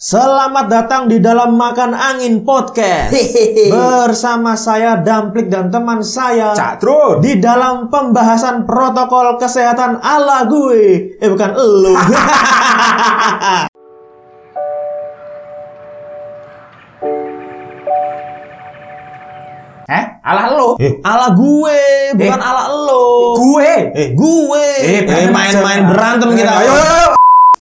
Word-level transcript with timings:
Selamat 0.00 0.72
datang 0.72 1.12
di 1.12 1.20
dalam 1.20 1.60
Makan 1.60 1.92
Angin 1.92 2.40
Podcast 2.40 3.12
Bersama 3.68 4.56
saya 4.56 4.96
Damplik 4.96 5.52
dan 5.52 5.68
teman 5.68 6.00
saya 6.00 6.56
Cak 6.56 6.80
Trun. 6.80 7.20
Di 7.20 7.36
dalam 7.36 7.92
pembahasan 7.92 8.64
protokol 8.64 9.36
kesehatan 9.36 10.00
ala 10.00 10.48
gue 10.48 11.20
Eh 11.20 11.28
bukan 11.28 11.52
elu 11.52 11.92
Eh, 19.90 20.04
ala 20.22 20.54
lo. 20.54 20.78
Eh 20.78 21.02
ala 21.02 21.34
gue 21.34 21.80
bukan 22.14 22.38
Eh. 22.38 22.46
ala 22.46 22.62
elo 22.70 23.34
Gue. 23.34 23.70
Eh 23.90 24.08
gue 24.14 24.66
Eh, 24.78 25.02
Eh 25.02 25.26
main-main 25.28 25.82
berantem 25.90 26.30
kita 26.30 26.52
Ayo, 26.52 26.70
ayo. 26.70 27.19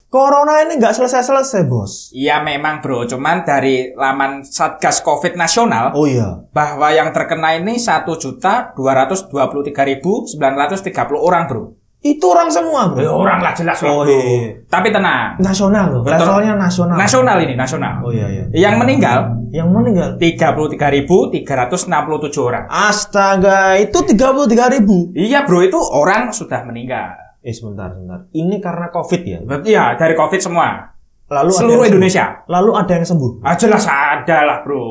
Corona 0.07 0.63
ini 0.63 0.79
nggak 0.79 0.95
selesai-selesai 0.95 1.67
bos 1.67 2.09
Iya 2.09 2.39
memang 2.39 2.79
bro, 2.79 3.03
cuman 3.03 3.43
dari 3.43 3.91
laman 3.91 4.39
Satgas 4.41 5.03
Covid 5.03 5.35
Nasional 5.35 5.91
Oh 5.91 6.07
iya 6.07 6.47
bahwa 6.49 6.87
yang 6.89 7.11
terkena 7.11 7.53
ini 7.53 7.75
1 7.75 8.07
juta 8.15 8.71
223.930 8.71 10.31
orang 11.17 11.43
bro. 11.45 11.75
Itu 11.97 12.29
orang 12.29 12.47
semua 12.47 12.87
bro 12.87 13.01
Eh, 13.01 13.09
orang 13.09 13.41
lah 13.41 13.51
jelas 13.51 13.81
Oh, 13.81 14.05
bro. 14.05 14.07
iya. 14.07 14.55
Tapi 14.63 14.89
tenang, 14.89 15.35
Nasional 15.37 15.91
loh 15.91 16.01
Betul. 16.01 16.23
Levelnya 16.23 16.53
nasional 16.55 16.95
nasional 16.95 17.37
ini 17.41 17.53
nasional. 17.53 17.99
Oh 17.99 18.13
iya 18.13 18.27
iya 18.29 18.43
Yang 18.53 18.75
meninggal 18.79 19.19
Yang 19.49 19.67
meninggal 19.67 20.09
33.367 20.15 21.43
orang. 22.39 22.63
Astaga, 22.69 23.75
itu 23.75 23.95
33 23.97 24.23
ribu. 24.71 25.11
Iya 25.11 25.43
bro, 25.43 25.59
itu 25.59 25.75
orang 25.79 26.31
sudah 26.31 26.63
meninggal. 26.63 27.26
Eh 27.39 27.51
sebentar, 27.51 27.91
sebentar. 27.91 28.27
Ini 28.29 28.55
karena 28.57 28.87
COVID 28.89 29.21
ya? 29.23 29.39
Iya, 29.63 29.83
dari 29.95 30.13
Covid 30.13 30.41
semua. 30.41 30.93
Lalu 31.27 31.51
ada 31.51 31.59
Seluruh 31.59 31.83
yang 31.83 31.91
Indonesia. 31.91 32.25
sembuh. 32.25 32.47
Lalu 32.47 32.71
ada 32.73 32.91
yang 32.93 33.05
sembuh. 33.05 33.31
Ah, 33.43 33.55
jelas 33.55 33.83
ada 33.85 34.37
lah 34.43 34.57
bro. 34.63 34.85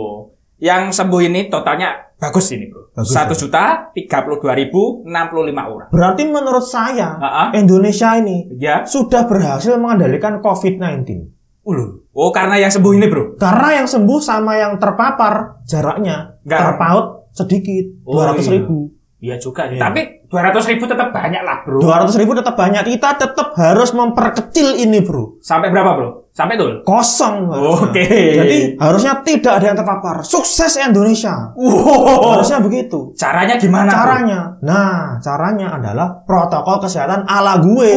Yang 0.56 0.82
sembuh 0.92 1.20
ini 1.22 1.41
totalnya 1.48 2.12
bagus 2.17 2.52
ini 2.52 2.69
bro. 2.69 2.92
Satu 2.98 3.33
juta 3.33 3.89
tiga 3.92 4.20
puluh 4.20 4.36
dua 4.36 4.52
ribu 4.52 5.05
enam 5.05 5.28
puluh 5.28 5.44
lima 5.44 5.64
orang. 5.64 5.89
Berarti 5.89 6.22
menurut 6.24 6.64
saya, 6.64 7.17
Ah, 7.17 7.27
ah. 7.27 7.48
Indonesia 7.52 8.17
ini 8.17 8.52
Ya. 8.56 8.84
sudah 8.84 9.24
berhasil 9.24 9.77
mengendalikan 9.77 10.41
COVID-19. 10.41 11.33
Ulu. 11.64 12.08
Oh 12.12 12.30
karena 12.30 12.56
yang 12.56 12.70
sembuh 12.70 12.92
ini 12.94 13.06
bro. 13.08 13.36
Karena 13.36 13.83
yang 13.83 13.89
sembuh 13.89 14.20
sama 14.20 14.56
yang 14.56 14.77
terpapar 14.77 15.61
jaraknya 15.64 16.36
Nggak. 16.44 16.61
terpaut 16.62 17.06
sedikit, 17.33 17.84
Oh, 18.05 18.17
200 18.17 18.44
iya. 18.44 18.52
ribu. 18.61 18.95
Iya 19.17 19.41
juga. 19.41 19.64
Iya. 19.64 19.81
Tapi 19.81 20.28
dua 20.28 20.53
ratus 20.53 20.69
ribu 20.69 20.84
tetap 20.84 21.09
banyak 21.09 21.41
lah 21.41 21.64
bro. 21.64 21.81
200 21.81 22.20
ribu 22.20 22.36
tetap 22.36 22.53
banyak. 22.53 22.84
Kita 22.84 23.17
tetap 23.17 23.56
harus 23.56 23.91
memperkecil 23.97 24.77
ini 24.77 25.00
bro. 25.00 25.41
Sampai 25.41 25.73
berapa 25.73 25.97
bro? 25.97 26.11
Sampai 26.36 26.61
tuh. 26.61 26.84
Kosong. 26.84 27.48
Oke. 27.48 28.05
Jadi 28.36 28.77
harusnya 28.77 29.25
tidak 29.25 29.56
ada 29.56 29.73
yang 29.73 29.78
terpapar. 29.81 30.20
Sukses 30.20 30.77
Indonesia. 30.77 31.56
Wow. 31.56 32.36
Harusnya 32.36 32.61
begitu. 32.61 33.17
Caranya 33.17 33.56
gimana? 33.56 33.89
bro? 33.89 33.97
Caranya, 33.97 34.41
nah 34.61 35.17
caranya 35.25 35.80
adalah 35.80 36.08
protokol 36.28 36.84
kesehatan 36.84 37.25
ala 37.25 37.56
gue. 37.64 37.89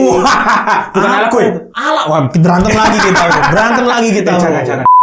Bukan 0.95 1.09
ala 1.11 1.27
gue. 1.27 1.45
Ala, 1.75 2.01
wah 2.07 2.21
berantem 2.31 2.71
lagi 2.79 2.97
kita, 3.03 3.21
bro. 3.27 3.41
berantem 3.51 3.85
lagi 3.91 4.09
kita. 4.15 4.31
Eh, 4.31 4.35
bro. 4.39 4.43
jangan, 4.47 4.63
jangan. 4.63 4.98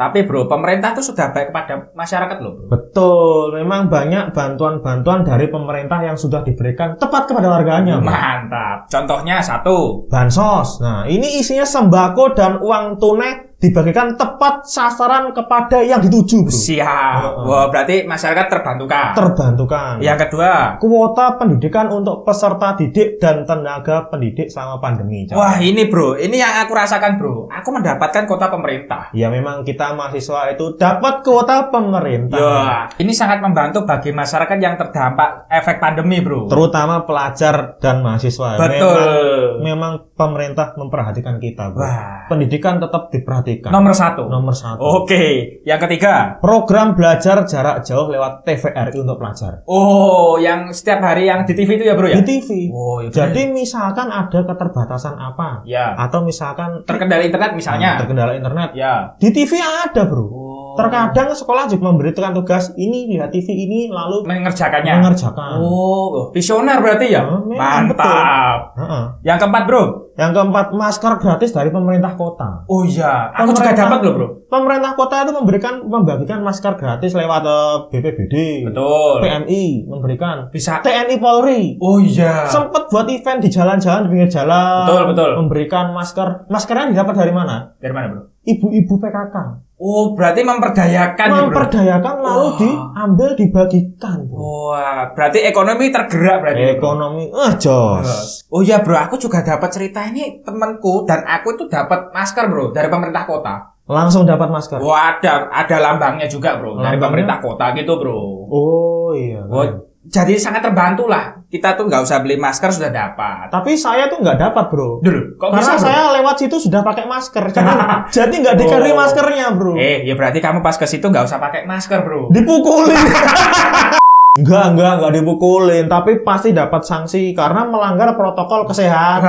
Tapi 0.00 0.24
bro, 0.24 0.48
pemerintah 0.48 0.96
tuh 0.96 1.04
sudah 1.04 1.28
baik 1.28 1.52
kepada 1.52 1.92
masyarakat 1.92 2.40
loh 2.40 2.56
bro. 2.56 2.66
Betul, 2.72 3.60
memang 3.60 3.92
banyak 3.92 4.32
bantuan-bantuan 4.32 5.28
dari 5.28 5.52
pemerintah 5.52 6.00
yang 6.00 6.16
sudah 6.16 6.40
diberikan 6.40 6.96
tepat 6.96 7.28
kepada 7.28 7.52
warganya. 7.52 8.00
bro. 8.00 8.08
Mantap. 8.08 8.88
Contohnya 8.88 9.44
satu. 9.44 10.08
Bansos. 10.08 10.80
Nah, 10.80 11.04
ini 11.04 11.44
isinya 11.44 11.68
sembako 11.68 12.32
dan 12.32 12.56
uang 12.64 12.96
tunai 12.96 13.49
dibagikan 13.60 14.16
tepat 14.16 14.64
sasaran 14.64 15.36
kepada 15.36 15.84
yang 15.84 16.00
dituju, 16.00 16.48
bro. 16.48 16.52
Siap. 16.52 17.44
Wah, 17.44 17.68
berarti 17.68 18.08
masyarakat 18.08 18.46
terbantukan. 18.48 19.12
Terbantukan. 19.12 20.00
Yang 20.00 20.18
kedua, 20.26 20.80
Kuota 20.80 21.36
pendidikan 21.36 21.92
untuk 21.92 22.24
peserta 22.24 22.72
didik 22.72 23.20
dan 23.20 23.44
tenaga 23.44 24.08
pendidik 24.08 24.48
selama 24.48 24.80
pandemi. 24.80 25.28
Cak. 25.28 25.36
Wah 25.36 25.60
ini 25.60 25.84
bro, 25.92 26.16
ini 26.16 26.40
yang 26.40 26.64
aku 26.64 26.72
rasakan 26.72 27.20
bro. 27.20 27.52
Aku 27.52 27.68
mendapatkan 27.68 28.24
kota 28.24 28.48
pemerintah. 28.48 29.12
Ya 29.12 29.28
memang 29.28 29.60
kita 29.60 29.92
mahasiswa 29.92 30.56
itu 30.56 30.80
dapat 30.80 31.20
kuota 31.20 31.68
pemerintah. 31.68 32.40
Ya, 32.40 32.88
ini 32.96 33.12
sangat 33.12 33.44
membantu 33.44 33.84
bagi 33.84 34.08
masyarakat 34.16 34.56
yang 34.56 34.80
terdampak 34.80 35.44
efek 35.52 35.76
pandemi 35.76 36.24
bro. 36.24 36.48
Terutama 36.48 37.04
pelajar 37.04 37.76
dan 37.76 38.00
mahasiswa. 38.00 38.56
Betul. 38.56 39.60
Memang, 39.60 39.60
memang 39.60 39.92
pemerintah 40.16 40.72
memperhatikan 40.80 41.36
kita. 41.36 41.76
Bro. 41.76 41.84
Wah. 41.84 42.24
Pendidikan 42.32 42.80
tetap 42.80 43.12
diperhatikan. 43.12 43.49
Nomor 43.58 43.90
satu. 43.90 44.30
Nomor 44.30 44.54
satu. 44.54 44.78
Oke, 45.02 45.58
yang 45.66 45.82
ketiga. 45.82 46.38
Program 46.38 46.94
belajar 46.94 47.42
jarak 47.42 47.82
jauh 47.82 48.06
lewat 48.06 48.46
TVRI 48.46 48.94
untuk 48.94 49.18
pelajar. 49.18 49.66
Oh, 49.66 50.38
yang 50.38 50.70
setiap 50.70 51.02
hari 51.02 51.26
yang 51.26 51.42
di 51.42 51.58
TV 51.58 51.74
itu 51.74 51.84
ya 51.90 51.98
bro 51.98 52.06
ya? 52.06 52.22
Di 52.22 52.38
TV. 52.38 52.70
Oh, 52.70 53.02
iya 53.02 53.10
Jadi 53.10 53.50
misalkan 53.50 54.06
ada 54.06 54.38
keterbatasan 54.46 55.18
apa, 55.18 55.66
ya 55.66 55.98
atau 55.98 56.22
misalkan 56.22 56.86
terkendala 56.86 57.26
internet 57.26 57.58
misalnya. 57.58 57.96
Nah, 57.96 58.00
terkendala 58.06 58.32
internet, 58.32 58.70
Ya. 58.72 59.18
di 59.18 59.34
TV 59.34 59.58
ada 59.58 60.06
bro. 60.06 60.22
Oh. 60.22 60.48
Terkadang 60.70 61.34
sekolah 61.34 61.66
juga 61.66 61.90
memberikan 61.90 62.30
tugas 62.30 62.70
ini 62.78 63.10
lihat 63.10 63.34
TV 63.34 63.50
ini 63.50 63.90
lalu 63.90 64.22
mengerjakannya. 64.22 65.02
mengerjakan. 65.02 65.58
Oh, 65.58 66.30
visioner 66.30 66.78
berarti 66.78 67.10
ya? 67.10 67.26
Memang 67.26 67.90
Mantap. 67.90 68.78
Heeh. 68.78 69.04
Yang 69.26 69.38
keempat 69.42 69.62
bro. 69.66 69.82
Yang 70.20 70.36
keempat 70.36 70.66
masker 70.76 71.12
gratis 71.16 71.48
dari 71.48 71.72
pemerintah 71.72 72.12
kota. 72.12 72.68
Oh 72.68 72.84
iya, 72.84 73.32
aku 73.32 73.56
juga 73.56 73.72
dapat 73.72 74.04
loh 74.04 74.12
bro. 74.12 74.28
Pemerintah 74.52 74.92
kota 74.92 75.24
itu 75.24 75.32
memberikan 75.32 75.80
membagikan 75.80 76.44
masker 76.44 76.76
gratis 76.76 77.16
lewat 77.16 77.40
eh, 77.40 77.76
BPBD, 77.88 78.34
Betul. 78.68 79.24
PMI 79.24 79.64
memberikan, 79.88 80.52
Bisa. 80.52 80.84
TNI 80.84 81.16
Polri 81.16 81.80
Oh 81.80 81.96
iya. 81.96 82.44
sempat 82.44 82.92
buat 82.92 83.08
event 83.08 83.40
di 83.40 83.48
jalan-jalan 83.48 84.04
di 84.04 84.08
pinggir 84.12 84.28
jalan, 84.28 84.84
Betul, 84.84 85.02
betul. 85.16 85.30
memberikan 85.40 85.96
masker. 85.96 86.44
Maskernya 86.52 86.92
didapat 86.92 87.14
dari 87.16 87.32
mana? 87.32 87.72
Dari 87.80 87.94
mana 87.96 88.06
bro? 88.12 88.22
Ibu-ibu 88.44 88.94
PKK 89.00 89.36
Oh, 89.80 90.12
berarti 90.12 90.44
memperdayakan 90.44 91.24
ya, 91.24 91.32
bro. 91.32 91.40
memperdayakan 91.48 92.14
lalu 92.20 92.44
Wah. 92.44 92.56
diambil 92.60 93.30
dibagikan. 93.32 94.18
bro. 94.28 94.36
Wah, 94.68 95.08
berarti 95.10 95.40
ekonomi 95.40 95.88
tergerak 95.88 96.36
berarti. 96.38 96.60
bro. 96.60 96.74
Ekonomi, 96.76 97.24
ah 97.32 97.52
jos. 97.56 98.44
Oh 98.46 98.60
iya 98.60 98.84
bro, 98.84 98.92
aku 98.94 99.16
juga 99.16 99.40
dapat 99.40 99.72
cerita 99.72 100.04
ini 100.04 100.44
temanku 100.44 101.08
dan 101.08 101.24
aku 101.24 101.56
itu 101.56 101.64
dapat 101.64 102.12
masker 102.12 102.44
bro 102.46 102.70
dari 102.70 102.86
pemerintah 102.86 103.24
kota. 103.24 103.54
Langsung 103.88 104.22
dapat 104.22 104.52
masker. 104.52 104.78
Wah 104.78 105.16
ada 105.16 105.48
ada 105.48 105.76
lambangnya 105.80 106.28
juga 106.28 106.60
bro 106.60 106.76
dari 106.76 106.94
Lambangnya? 106.94 107.00
pemerintah 107.00 107.36
kota 107.40 107.72
gitu 107.72 107.96
bro. 107.96 108.20
Oh 108.46 109.10
iya. 109.10 109.40
Oh, 109.48 109.64
jadi 110.04 110.36
sangat 110.36 110.60
terbantu 110.60 111.08
lah. 111.08 111.39
Kita 111.50 111.74
tuh 111.74 111.90
nggak 111.90 112.06
usah 112.06 112.22
beli 112.22 112.38
masker 112.38 112.70
sudah 112.70 112.88
dapat. 112.88 113.50
Tapi 113.50 113.74
saya 113.74 114.06
tuh 114.06 114.22
nggak 114.22 114.38
dapat 114.38 114.70
bro. 114.70 115.02
Dulu, 115.02 115.34
kok 115.34 115.50
Karena 115.50 115.58
bisa 115.58 115.72
bro? 115.74 115.82
saya 115.82 116.00
lewat 116.14 116.34
situ 116.38 116.56
sudah 116.62 116.80
pakai 116.80 117.04
masker. 117.04 117.44
Jadi 117.50 117.74
jadi 118.16 118.34
nggak 118.38 118.56
di-carry 118.56 118.90
Oh. 118.90 118.96
maskernya 118.96 119.46
bro. 119.52 119.74
Eh, 119.74 120.06
ya 120.06 120.14
berarti 120.14 120.38
kamu 120.38 120.62
pas 120.62 120.78
ke 120.78 120.86
situ 120.86 121.02
nggak 121.02 121.26
usah 121.26 121.42
pakai 121.42 121.66
masker 121.66 122.00
bro. 122.00 122.30
Dipukulin. 122.30 122.94
Enggak, 124.30 124.78
enggak, 124.78 124.92
enggak 124.94 125.12
dipukulin, 125.18 125.90
tapi 125.90 126.22
pasti 126.22 126.54
dapat 126.54 126.86
sanksi 126.86 127.34
karena 127.34 127.66
melanggar 127.66 128.14
protokol 128.14 128.62
kesehatan. 128.62 129.26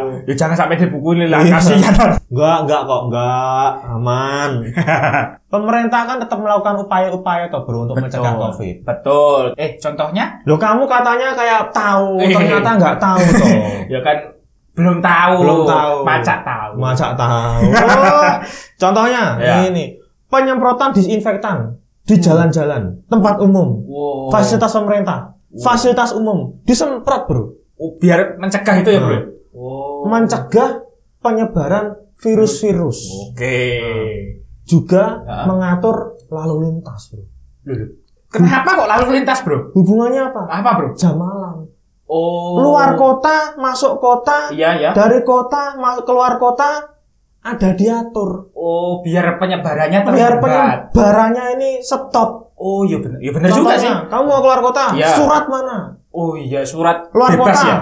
Bro. 0.00 0.24
ya 0.24 0.34
jangan 0.34 0.56
sampai 0.56 0.80
dipukulin 0.80 1.28
lah, 1.28 1.44
Iya. 1.44 1.60
kasihan. 1.60 2.16
Enggak, 2.24 2.56
enggak 2.64 2.80
kok, 2.82 3.02
enggak, 3.04 3.68
aman. 3.92 4.50
Pemerintah 5.52 6.00
kan 6.02 6.16
tetap 6.16 6.40
melakukan 6.40 6.72
upaya-upaya 6.80 7.52
toh 7.52 7.68
bro 7.68 7.84
untuk 7.84 8.00
mencegah 8.00 8.32
COVID. 8.32 8.76
Betul. 8.80 9.42
Eh, 9.60 9.76
contohnya? 9.76 10.40
Loh 10.48 10.56
kamu 10.56 10.88
katanya 10.88 11.36
kayak 11.36 11.68
tahu, 11.68 12.16
Eh. 12.16 12.32
ternyata 12.32 12.68
enggak 12.74 12.96
tahu 12.96 13.20
toh. 13.20 13.48
Ya 13.92 14.00
kan 14.00 14.16
belum 14.72 15.04
tahu. 15.04 15.34
Belum 15.44 15.60
tahu. 15.68 15.94
Macak 16.00 16.40
tahu. 16.40 16.72
Masa 16.80 17.12
tahu. 17.12 17.60
Oh, 17.76 18.32
contohnya 18.82 19.36
Ya. 19.36 19.68
ini 19.68 20.00
penyemprotan 20.32 20.96
disinfektan 20.96 21.76
di 22.10 22.18
jalan-jalan, 22.18 23.06
tempat 23.06 23.38
umum, 23.38 23.86
Wow. 23.86 24.34
fasilitas 24.34 24.74
pemerintah, 24.74 25.18
fasilitas 25.62 26.10
umum 26.10 26.58
disemprot 26.66 27.30
bro, 27.30 27.44
Oh, 27.78 27.94
biar 27.96 28.36
mencegah 28.36 28.76
itu 28.76 28.90
ya, 28.90 29.00
Bro. 29.00 29.14
Nah. 29.14 29.22
Oh. 29.54 30.04
mencegah 30.04 30.82
penyebaran 31.22 31.94
virus-virus, 32.18 32.98
Oke. 33.30 33.56
juga 34.66 35.22
Ya. 35.22 35.46
mengatur 35.46 36.18
lalu 36.28 36.68
lintas 36.68 37.08
bro. 37.08 37.24
Loh, 37.64 38.00
Kenapa 38.30 38.78
kok 38.78 38.86
lalu 38.86 39.18
lintas, 39.18 39.42
Bro? 39.42 39.74
Hubungannya 39.74 40.30
apa? 40.30 40.46
Apa, 40.46 40.70
Bro? 40.78 40.88
Jam 40.94 41.18
malam. 41.18 41.66
Oh. 42.06 42.62
Luar 42.62 42.94
kota, 42.94 43.58
masuk 43.58 43.98
kota, 43.98 44.54
Iya, 44.54 44.78
ya. 44.78 44.90
dari 44.94 45.26
kota, 45.26 45.74
keluar 46.06 46.38
kota, 46.38 46.94
ada 47.40 47.68
diatur. 47.72 48.52
Oh, 48.52 49.00
biar 49.00 49.36
penyebarannya 49.36 50.00
Biar 50.02 50.36
terhambat. 50.36 50.92
penyebarannya 50.92 51.44
ini 51.56 51.70
stop. 51.80 52.52
Oh, 52.54 52.84
iya 52.84 53.00
benar. 53.00 53.16
Iya 53.18 53.32
benar 53.32 53.48
juga 53.50 53.74
sih. 53.74 53.88
Kamu 53.88 54.24
mau 54.24 54.40
keluar 54.40 54.60
kota, 54.60 54.92
Iya. 54.92 55.16
surat 55.16 55.44
mana? 55.48 55.96
Oh 56.12 56.36
iya, 56.36 56.60
surat 56.60 57.08
Luar 57.10 57.32
bebas 57.32 57.56
kota. 57.56 57.64
ya. 57.64 57.76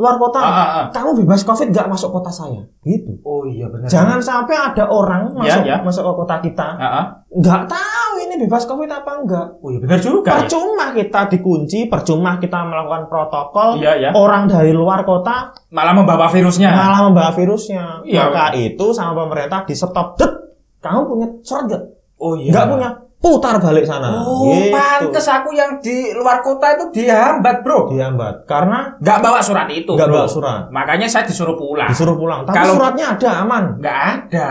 Luar 0.00 0.16
kota, 0.16 0.40
Ah, 0.40 0.48
ah, 0.48 0.68
ah. 0.74 0.84
kamu 0.88 1.20
bebas 1.20 1.44
covid 1.44 1.68
nggak 1.68 1.84
masuk 1.86 2.08
kota 2.10 2.32
saya, 2.32 2.64
gitu. 2.80 3.20
Oh 3.20 3.44
iya 3.44 3.68
benar. 3.68 3.84
Jangan 3.84 4.16
sampai 4.18 4.56
ada 4.56 4.88
orang 4.88 5.28
masuk 5.30 5.60
Ya, 5.60 5.76
ya. 5.76 5.84
masuk 5.84 6.00
ke 6.02 6.12
kota 6.16 6.36
kita 6.40 6.68
Ah, 6.72 6.86
ah. 6.90 7.04
nggak 7.28 7.68
tahu 7.68 8.12
ini 8.18 8.34
bebas 8.40 8.64
covid 8.64 8.88
apa 8.88 9.12
enggak. 9.14 9.46
Oh 9.58 9.68
iya 9.68 9.78
benar 9.78 10.00
juga. 10.00 10.32
ya. 10.32 10.36
Percuma 10.40 10.86
kita 10.90 11.20
dikunci, 11.28 11.78
percuma 11.86 12.30
kita 12.34 12.58
melakukan 12.62 13.04
protokol. 13.06 13.76
Iya 13.76 13.92
ya. 13.98 14.10
Orang 14.10 14.48
dari 14.48 14.72
luar 14.72 15.04
kota 15.04 15.52
Malah 15.68 15.92
membawa 15.92 16.26
virusnya. 16.26 16.72
malah 16.72 17.00
membawa 17.04 17.30
virusnya. 17.30 18.00
Iya. 18.02 18.26
Maka 18.26 18.56
itu 18.56 18.86
sama 18.90 19.12
pemerintah 19.14 19.62
di 19.62 19.76
stop. 19.76 20.16
Det, 20.16 20.30
kamu 20.78 21.00
punya 21.04 21.26
surat 21.40 21.64
nggak? 21.68 21.82
Oh 22.16 22.34
iya. 22.34 22.50
Nggak 22.50 22.66
punya. 22.66 22.90
Putar 23.20 23.60
balik 23.60 23.84
sana. 23.84 24.24
Oh, 24.24 24.48
Gitu. 24.48 24.72
pantes 24.72 25.28
aku 25.28 25.52
yang 25.52 25.76
di 25.76 26.16
luar 26.16 26.40
kota 26.40 26.72
itu 26.72 27.04
dihambat, 27.04 27.60
Bro. 27.60 27.92
Dihambat 27.92 28.48
karena 28.48 28.96
Nggak 28.96 29.18
bawa 29.20 29.40
surat 29.44 29.68
itu, 29.68 29.92
nggak 29.92 30.08
Bro. 30.08 30.16
bawa 30.16 30.28
surat. 30.28 30.62
Makanya 30.72 31.04
saya 31.04 31.28
disuruh 31.28 31.52
pulang. 31.52 31.92
Disuruh 31.92 32.16
pulang. 32.16 32.48
Tapi 32.48 32.56
Kalau- 32.56 32.80
suratnya 32.80 33.06
ada 33.12 33.28
aman. 33.44 33.64
Nggak 33.76 34.00
ada. 34.08 34.50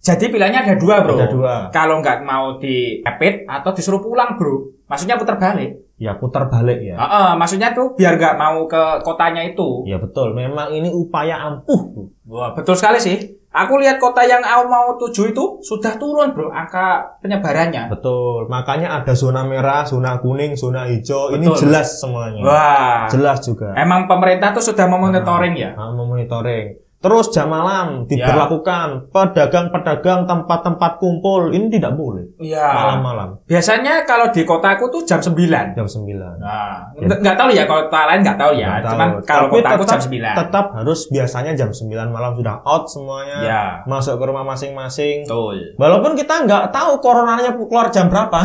Jadi 0.00 0.24
pilihannya 0.26 0.60
ada 0.64 0.74
dua, 0.74 0.94
Bro. 1.06 1.14
Ada 1.14 1.28
dua. 1.28 1.54
Kalau 1.70 2.02
nggak 2.02 2.18
mau 2.24 2.58
di 2.58 2.98
atau 3.46 3.70
disuruh 3.70 4.02
pulang, 4.02 4.34
Bro. 4.34 4.74
Maksudnya 4.90 5.14
putar 5.14 5.38
balik. 5.38 5.70
Ya 6.00 6.16
putar 6.16 6.48
balik 6.48 6.80
ya. 6.80 6.96
Heeh, 6.96 7.30
maksudnya 7.36 7.76
tuh 7.76 7.92
biar 7.92 8.16
nggak 8.16 8.40
mau 8.40 8.64
ke 8.64 9.04
kotanya 9.04 9.44
itu. 9.44 9.84
Ya 9.84 10.00
betul. 10.00 10.32
Memang 10.32 10.72
ini 10.72 10.88
upaya 10.88 11.36
ampuh. 11.44 12.08
Wah, 12.24 12.56
betul 12.56 12.72
sekali 12.72 12.96
sih. 12.96 13.36
Aku 13.50 13.82
lihat 13.82 13.98
kota 13.98 14.22
yang 14.22 14.40
aku 14.40 14.64
mau 14.70 14.94
tuju 14.94 15.34
itu 15.34 15.58
sudah 15.58 15.98
turun, 15.98 16.30
Bro, 16.30 16.54
angka 16.54 17.18
penyebarannya. 17.18 17.90
Betul. 17.90 18.46
Makanya 18.46 19.02
ada 19.02 19.10
zona 19.12 19.42
merah, 19.42 19.82
zona 19.82 20.22
kuning, 20.22 20.54
zona 20.54 20.86
hijau. 20.86 21.34
Ini 21.34 21.50
Betul. 21.50 21.68
jelas 21.68 21.98
semuanya. 21.98 22.46
Wah. 22.46 23.04
Jelas 23.10 23.42
juga. 23.42 23.74
Emang 23.74 24.06
pemerintah 24.06 24.54
tuh 24.54 24.62
sudah 24.62 24.86
memonitoring 24.86 25.58
ya? 25.58 25.74
Ah, 25.74 25.90
memonitoring. 25.90 26.78
Terus 27.00 27.26
jam 27.28 27.48
malam 27.48 28.04
Ya. 28.04 28.28
diberlakukan 28.28 29.08
pedagang-pedagang 29.08 30.24
tempat-tempat 30.24 30.96
kumpul 30.96 31.48
ini 31.48 31.66
tidak 31.70 31.94
boleh 31.94 32.28
Iya. 32.36 32.60
malam-malam 32.60 33.40
Biasanya 33.42 34.04
kalau 34.04 34.28
di 34.28 34.44
kotaku 34.44 34.86
tuh 34.86 35.02
jam 35.02 35.16
9. 35.16 35.72
jam 35.72 35.86
9. 35.86 36.36
Nah, 36.36 36.92
nggak 36.94 37.18
nggak 37.18 37.36
tahu 37.36 37.50
ya 37.50 37.64
kota 37.64 38.00
lain 38.04 38.20
nggak 38.20 38.36
tahu 38.36 38.52
ya. 38.52 38.68
Nggak 38.68 38.82
tahu. 38.82 38.92
Cuman 38.92 39.08
kalau 39.22 39.46
Tapi 39.46 39.54
kotaku 39.56 39.80
tetap- 39.80 39.90
jam 39.90 40.00
9. 40.02 40.34
Tetap 40.36 40.66
harus 40.74 41.00
biasanya 41.08 41.52
jam 41.54 41.70
9 41.70 42.08
malam 42.10 42.32
sudah 42.34 42.54
out 42.60 42.84
semuanya. 42.86 43.38
Ya. 43.40 43.64
Masuk 43.84 44.14
ke 44.14 44.24
rumah 44.24 44.44
masing-masing. 44.44 45.24
Betul. 45.24 45.56
Walaupun 45.74 46.12
kita 46.14 46.44
nggak 46.44 46.68
tahu 46.68 47.00
coronanya 47.00 47.56
keluar 47.56 47.88
jam 47.88 48.06
berapa. 48.06 48.38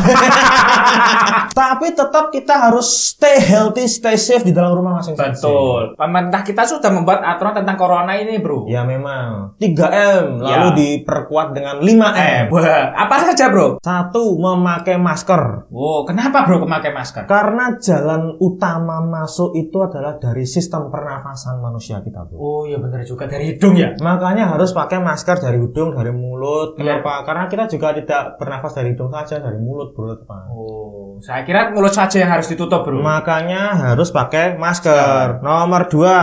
Tapi 1.52 1.86
tetap 1.90 2.28
kita 2.28 2.54
harus 2.62 2.86
stay 3.10 3.36
healthy, 3.38 3.84
stay 3.86 4.14
safe 4.14 4.42
di 4.42 4.52
dalam 4.52 4.72
rumah 4.72 4.96
masing-masing. 4.96 5.40
Betul. 5.40 5.82
Pemerintah 5.94 6.40
kita 6.42 6.62
sudah 6.64 6.90
membuat 6.90 7.20
aturan 7.22 7.52
tentang 7.54 7.76
corona 7.76 8.12
ini, 8.12 8.36
Bro. 8.46 8.70
Ya 8.70 8.86
memang 8.86 9.58
3M 9.58 10.38
lalu 10.38 10.68
Ya. 10.70 10.76
diperkuat 10.78 11.50
dengan 11.50 11.82
5M. 11.82 12.14
Eh, 12.14 12.40
wah, 12.48 12.94
apa 12.94 13.26
saja, 13.26 13.50
Bro? 13.50 13.82
Satu, 13.82 14.38
memakai 14.38 14.94
masker. 14.94 15.66
Oh, 15.68 16.06
kenapa, 16.06 16.46
Bro, 16.46 16.62
memakai 16.62 16.94
masker? 16.94 17.26
Karena 17.26 17.74
jalan 17.76 18.38
utama 18.38 19.02
masuk 19.02 19.58
itu 19.58 19.82
adalah 19.82 20.16
dari 20.16 20.46
sistem 20.46 20.86
pernafasan 20.86 21.58
manusia 21.58 21.98
kita, 22.00 22.22
Bro. 22.22 22.38
Oh, 22.38 22.62
iya 22.62 22.78
benar 22.78 23.02
juga 23.02 23.26
dari 23.26 23.50
hidung 23.50 23.74
ya. 23.74 23.98
Makanya 23.98 24.54
harus 24.54 24.70
pakai 24.70 25.02
masker 25.02 25.42
dari 25.42 25.58
hidung, 25.58 25.90
dari 25.92 26.14
mulut. 26.14 26.78
Iya. 26.78 27.02
Kenapa? 27.02 27.26
Karena 27.26 27.44
kita 27.50 27.66
juga 27.66 27.90
tidak 27.90 28.38
bernafas 28.38 28.72
dari 28.72 28.94
hidung 28.94 29.10
saja, 29.10 29.42
dari 29.42 29.58
mulut, 29.58 29.90
Bro. 29.90 30.06
Oh, 30.52 31.18
saya 31.18 31.42
kira 31.42 31.72
mulut 31.72 31.90
saja 31.90 32.22
yang 32.22 32.30
harus 32.30 32.46
ditutup, 32.46 32.86
Bro. 32.86 33.02
Makanya 33.02 33.92
harus 33.92 34.12
pakai 34.12 34.54
masker. 34.54 35.40
Nomor 35.40 35.88
dua, 35.88 36.18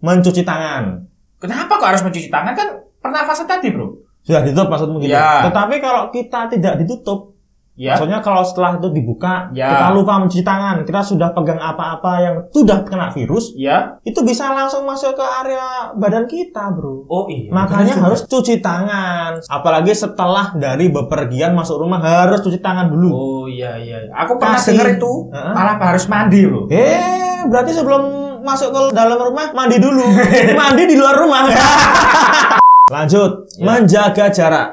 mencuci 0.00 0.42
tangan. 0.42 1.07
Kenapa 1.38 1.78
kok 1.78 1.88
harus 1.88 2.02
mencuci 2.02 2.28
tangan 2.28 2.52
kan 2.52 2.68
pernafasan 2.98 3.46
tadi, 3.46 3.70
Bro? 3.70 3.94
Sudah 4.20 4.42
ditutup 4.42 4.68
maksudmu 4.68 4.98
gitu. 5.00 5.14
Ya. 5.14 5.46
Tetapi 5.46 5.78
kalau 5.78 6.10
kita 6.10 6.50
tidak 6.50 6.82
ditutup, 6.82 7.38
Ya. 7.78 7.94
maksudnya 7.94 8.18
kalau 8.18 8.42
setelah 8.42 8.74
itu 8.74 8.90
dibuka, 8.90 9.54
Ya. 9.54 9.70
kita 9.70 9.94
lupa 9.94 10.18
mencuci 10.18 10.42
tangan, 10.42 10.82
kita 10.82 10.98
sudah 10.98 11.30
pegang 11.30 11.62
apa-apa 11.62 12.12
yang 12.18 12.34
sudah 12.50 12.82
kena 12.82 13.06
virus, 13.08 13.54
Ya. 13.54 14.02
itu 14.02 14.18
bisa 14.26 14.50
langsung 14.50 14.82
masuk 14.82 15.14
ke 15.14 15.22
area 15.22 15.94
badan 15.94 16.26
kita, 16.26 16.74
bro. 16.74 17.06
Oh, 17.06 17.30
iya. 17.30 17.54
Makanya 17.54 17.94
juga. 17.94 18.10
harus 18.10 18.26
cuci 18.26 18.58
tangan. 18.58 19.38
Apalagi 19.46 19.94
setelah 19.94 20.58
dari 20.58 20.90
bepergian 20.90 21.54
masuk 21.54 21.78
rumah 21.78 22.02
harus 22.02 22.42
cuci 22.42 22.58
tangan 22.58 22.90
dulu. 22.90 23.08
Oh, 23.14 23.44
iya 23.46 23.78
iya. 23.78 24.10
Aku 24.26 24.42
pernah 24.42 24.58
dengar 24.58 24.98
itu 24.98 25.30
Heeh. 25.30 25.52
malah 25.54 25.78
harus 25.78 26.04
mandi, 26.10 26.40
Bro. 26.44 26.66
Eh, 26.68 27.46
berarti 27.46 27.70
sebelum 27.70 28.02
masuk 28.40 28.68
ke 28.68 28.80
dalam 28.92 29.16
rumah 29.16 29.50
mandi 29.50 29.76
dulu. 29.76 30.02
mandi 30.60 30.82
di 30.84 30.94
luar 30.94 31.14
rumah. 31.16 31.46
Lanjut, 32.88 33.44
Ya. 33.54 33.64
menjaga 33.68 34.26
jarak. 34.28 34.68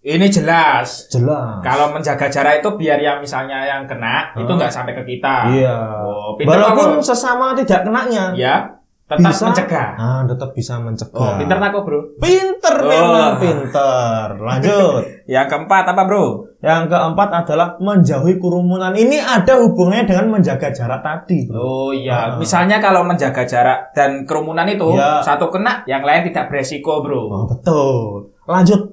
Ini 0.00 0.30
jelas. 0.30 1.10
Jelas. 1.10 1.58
Kalau 1.60 1.90
menjaga 1.90 2.30
jarak 2.30 2.62
itu 2.62 2.70
biar 2.76 2.94
yang 2.96 3.18
misalnya 3.18 3.66
yang 3.66 3.82
kena 3.84 4.30
itu 4.34 4.46
Hah? 4.46 4.54
nggak 4.54 4.70
sampai 4.70 4.94
ke 4.94 5.02
kita. 5.04 5.50
Iya. 5.50 5.76
Oh, 5.98 6.38
Walaupun 6.38 7.02
kok. 7.02 7.10
sesama 7.10 7.58
tidak 7.58 7.82
kenanya, 7.82 8.30
Ya, 8.32 8.75
tetap 9.06 9.22
bisa 9.22 9.42
mencegah. 9.46 9.88
Ah, 9.94 10.20
tetap 10.26 10.50
bisa 10.50 10.74
mencegah. 10.76 11.14
Oh, 11.16 11.32
pinter 11.38 11.56
tak 11.56 11.70
kok, 11.70 11.82
Bro? 11.82 12.00
Pinter 12.18 12.74
Oh. 12.76 12.88
memang 12.90 13.34
pinter. 13.38 14.26
Lanjut. 14.36 15.02
Yang 15.30 15.46
keempat 15.48 15.84
apa, 15.86 16.02
Bro? 16.04 16.26
Yang 16.58 16.82
keempat 16.90 17.28
adalah 17.32 17.68
menjauhi 17.78 18.34
kerumunan. 18.36 18.90
Ini 18.90 19.18
ada 19.18 19.58
hubungannya 19.58 20.04
dengan 20.04 20.26
menjaga 20.32 20.68
jarak 20.68 20.98
tadi, 21.00 21.46
bro. 21.46 21.54
Oh 21.56 21.90
iya, 21.90 22.34
Ah. 22.34 22.36
misalnya 22.36 22.78
kalau 22.78 23.06
menjaga 23.06 23.42
jarak 23.42 23.94
dan 23.94 24.26
kerumunan 24.26 24.66
itu 24.66 24.90
Ya. 24.92 25.22
satu 25.22 25.46
kena, 25.48 25.86
yang 25.86 26.02
lain 26.02 26.26
tidak 26.26 26.50
beresiko, 26.50 27.00
Bro. 27.00 27.22
Oh, 27.24 27.44
betul. 27.46 28.34
Lanjut. 28.44 28.90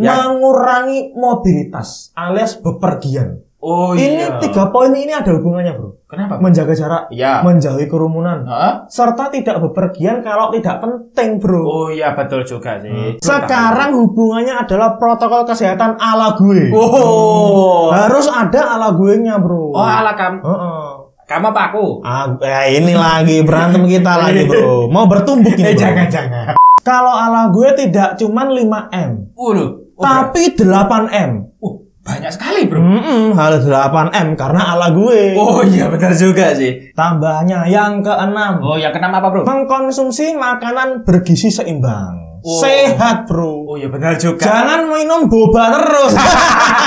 Ya. 0.00 0.24
Mengurangi 0.24 1.12
mobilitas 1.12 2.10
alias 2.14 2.56
bepergian. 2.56 3.44
Oh 3.62 3.94
ini 3.94 4.18
iya. 4.18 4.42
tiga 4.42 4.74
poin 4.74 4.90
ini 4.90 5.14
ada 5.14 5.30
hubungannya, 5.30 5.78
bro. 5.78 5.94
Kenapa? 6.10 6.42
Menjaga 6.42 6.74
jarak, 6.74 7.02
Iya. 7.08 7.46
menjauhi 7.46 7.86
kerumunan, 7.86 8.42
Hah? 8.42 8.90
serta 8.90 9.30
tidak 9.30 9.62
bepergian 9.62 10.18
kalau 10.18 10.50
tidak 10.50 10.82
penting, 10.82 11.38
bro. 11.38 11.62
Oh 11.62 11.86
iya 11.86 12.10
betul 12.12 12.42
juga 12.42 12.82
sih. 12.82 13.22
Sekarang 13.22 13.94
hubungannya 13.94 14.58
adalah 14.58 14.98
protokol 14.98 15.46
kesehatan 15.46 15.94
ala 15.94 16.34
gue. 16.34 16.74
Oh. 16.74 17.94
Harus 17.94 18.26
ada 18.26 18.74
ala 18.74 18.92
gue 18.92 19.22
nya, 19.22 19.38
bro. 19.38 19.70
Oh 19.70 19.80
ala 19.80 20.12
kamu. 20.12 20.42
Heeh. 20.42 20.86
Kamu 21.22 21.48
apa 21.48 21.62
aku? 21.70 22.02
Ah, 22.02 22.28
eh, 22.42 22.76
ini 22.76 22.92
lagi 22.92 23.40
berantem 23.40 23.86
kita 23.86 24.18
lagi, 24.18 24.42
bro. 24.42 24.90
Mau 24.90 25.06
bertumbuk 25.06 25.54
ini, 25.54 25.64
Eh 25.64 25.74
bro. 25.78 25.80
jangan 25.80 26.06
jangan. 26.10 26.46
Kalau 26.82 27.14
ala 27.14 27.46
gue 27.48 27.68
tidak 27.78 28.18
cuman 28.18 28.50
5M, 28.50 29.38
Waduh. 29.38 29.70
Oh, 29.94 30.02
tapi 30.02 30.50
8M. 30.50 31.30
uh, 31.62 31.74
banyak 32.02 32.34
sekali 32.34 32.66
bro. 32.66 32.82
Hmm, 32.82 33.30
hal 33.38 33.62
8M 33.62 34.34
karena 34.34 34.74
ala 34.74 34.90
gue. 34.90 35.38
Oh 35.38 35.62
iya 35.62 35.86
benar 35.86 36.10
juga 36.18 36.50
sih. 36.50 36.90
Tambahnya 36.98 37.62
yang 37.70 38.02
keenam, 38.02 38.58
Oh 38.58 38.74
yang 38.74 38.90
kenapa 38.90 39.22
apa 39.22 39.28
bro? 39.30 39.42
mengkonsumsi 39.46 40.34
makanan 40.34 41.06
bergizi 41.06 41.54
seimbang. 41.54 42.42
Oh. 42.42 42.58
Sehat, 42.58 43.30
bro. 43.30 43.70
Oh 43.70 43.76
iya 43.78 43.86
benar 43.86 44.18
juga. 44.18 44.42
Jangan 44.42 44.90
minum 44.90 45.30
boba 45.30 45.78
terus. 45.78 46.12